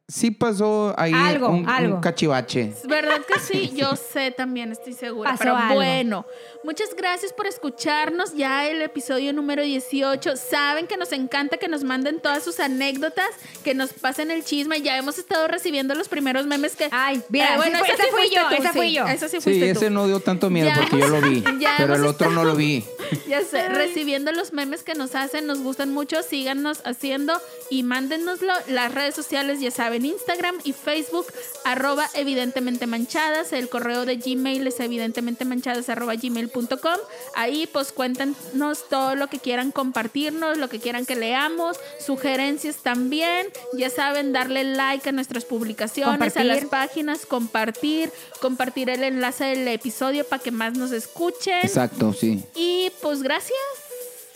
[0.07, 2.01] sí pasó ahí Algo, un, un algo.
[2.01, 2.75] cachivache.
[2.87, 3.73] ¿Verdad que sí?
[3.75, 5.31] Yo sé también, estoy segura.
[5.31, 5.75] Pasó Pero algo.
[5.77, 6.27] bueno,
[6.63, 8.35] muchas gracias por escucharnos.
[8.35, 10.37] Ya el episodio número 18.
[10.37, 13.29] Saben que nos encanta que nos manden todas sus anécdotas,
[13.65, 14.83] que nos pasen el chisme.
[14.83, 16.89] Ya hemos estado recibiendo los primeros memes que.
[16.91, 19.07] Ay, mira, sí fue- esa ese fui yo, tú, ese sí, fui yo.
[19.07, 19.79] Esa sí Sí, fuiste tú.
[19.81, 21.43] ese no dio tanto miedo Ya porque yo lo vi.
[21.79, 22.85] pero el otro no lo vi.
[23.29, 26.23] Ya sé, recibiendo los memes que nos hacen, nos gustan mucho.
[26.23, 27.41] Síganos haciendo
[27.71, 28.53] y mándennoslo.
[28.69, 31.27] Las redes sociales, ya saben, Instagram y Facebook,
[31.65, 33.53] arroba evidentemente manchadas.
[33.53, 36.99] El correo de Gmail es evidentemente manchadas arroba gmail.com.
[37.35, 43.49] Ahí pues cuéntenos todo lo que quieran compartirnos, lo que quieran que leamos, sugerencias también.
[43.75, 49.69] Ya saben, darle like a nuestras publicaciones, a las páginas, compartir, compartir el enlace del
[49.69, 51.59] episodio para que más nos escuchen.
[51.63, 52.43] Exacto, sí.
[52.55, 53.59] Y pues gracias,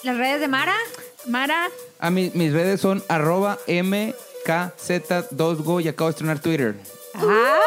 [0.02, 0.76] Las redes de Mara.
[1.26, 1.68] Mara.
[1.98, 3.58] A mi- mis redes son arroba
[4.46, 6.74] mkz2go y acabo de estrenar Twitter.
[7.14, 7.58] Ah,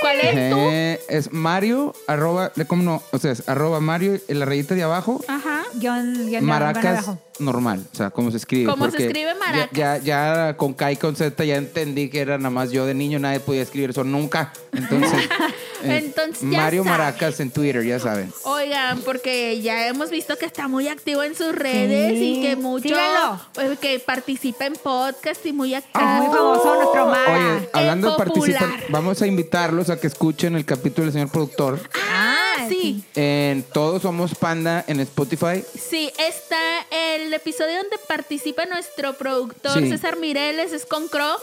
[0.00, 0.56] ¿Cuál es tú?
[0.58, 3.02] Eh, es Mario, arroba, ¿cómo no?
[3.12, 5.62] O sea, es arroba Mario en la rayita de abajo, Ajá.
[5.74, 7.18] guion, guion Maracas abajo.
[7.38, 8.70] normal, o sea, cómo se escribe.
[8.70, 9.70] ¿Cómo se porque escribe ya- Maracas?
[9.72, 12.94] Ya, ya, con K y con Z ya entendí que era nada más yo de
[12.94, 14.52] niño, nadie podía escribir eso nunca.
[14.72, 15.18] Entonces,
[15.82, 16.98] eh, Entonces, ya Mario saben.
[16.98, 18.32] Maracas en Twitter, ya saben.
[18.44, 22.38] Oigan, porque ya hemos visto que está muy activo en sus redes Sí.
[22.38, 23.40] y que mucho Síganlo.
[23.60, 26.04] eh, que participa en podcast y muy activo.
[26.04, 27.56] Es muy famoso nuestro Mara.
[27.56, 28.34] Oye, hablando de popular.
[28.60, 31.80] participar, vamos a invitarlos a que escuchen el capítulo del señor productor.
[32.12, 33.04] Ah, sí.
[33.14, 35.62] En Todos Somos Panda en Spotify.
[35.78, 36.58] Sí, está
[36.90, 39.88] el episodio donde participa nuestro productor Sí.
[39.88, 41.36] César Mireles, es con Crow.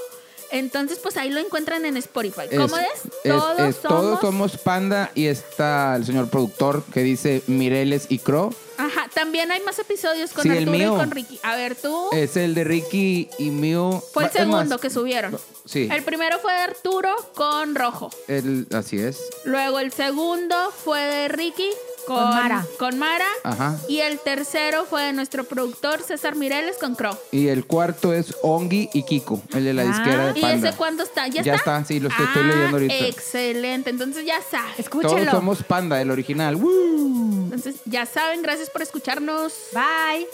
[0.52, 2.43] Entonces, pues ahí lo encuentran en Spotify.
[2.56, 2.86] ¿Cómo es?
[3.24, 3.82] es- Todos es somos.
[4.02, 8.54] Todos Somos Panda y está el señor productor que dice Mireles y Crow.
[8.78, 10.95] Ajá, también hay más episodios con Sí, el Arturo y mío.
[10.97, 11.39] con Ricky.
[11.43, 12.10] A ver, tú.
[12.14, 14.04] Es el de Ricky y mío.
[14.14, 15.38] Fue el segundo que subieron.
[15.66, 15.88] Sí.
[15.91, 18.10] El primero fue de Arturo con Rojo.
[18.28, 19.20] el- así es.
[19.45, 21.70] Luego el segundo fue de Ricky
[22.08, 22.66] con, Con Mara.
[22.80, 23.28] con Mara.
[23.43, 23.78] Ajá.
[23.88, 27.16] Y el tercero fue de nuestro productor César Mireles con Crow.
[27.32, 30.70] Y el cuarto es Ongi y Kiko, el de la Ah, disquera de ¿Y Panda.
[30.70, 31.28] ese cuándo está?
[31.28, 31.78] ¿Ya, Ya está?
[31.78, 32.93] está, sí, lo estoy- estoy Ah, leyendo ahorita.
[33.08, 33.89] Excelente.
[33.89, 34.68] Entonces ya saben.
[34.72, 35.32] Todos Escúchenlo.
[35.32, 36.56] somos Panda, el original.
[36.56, 37.43] ¡Woo!
[37.45, 38.41] Entonces ya saben.
[38.41, 39.54] Gracias por escucharnos.
[39.74, 40.28] Bye.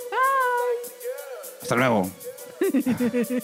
[1.61, 2.09] Hasta luego.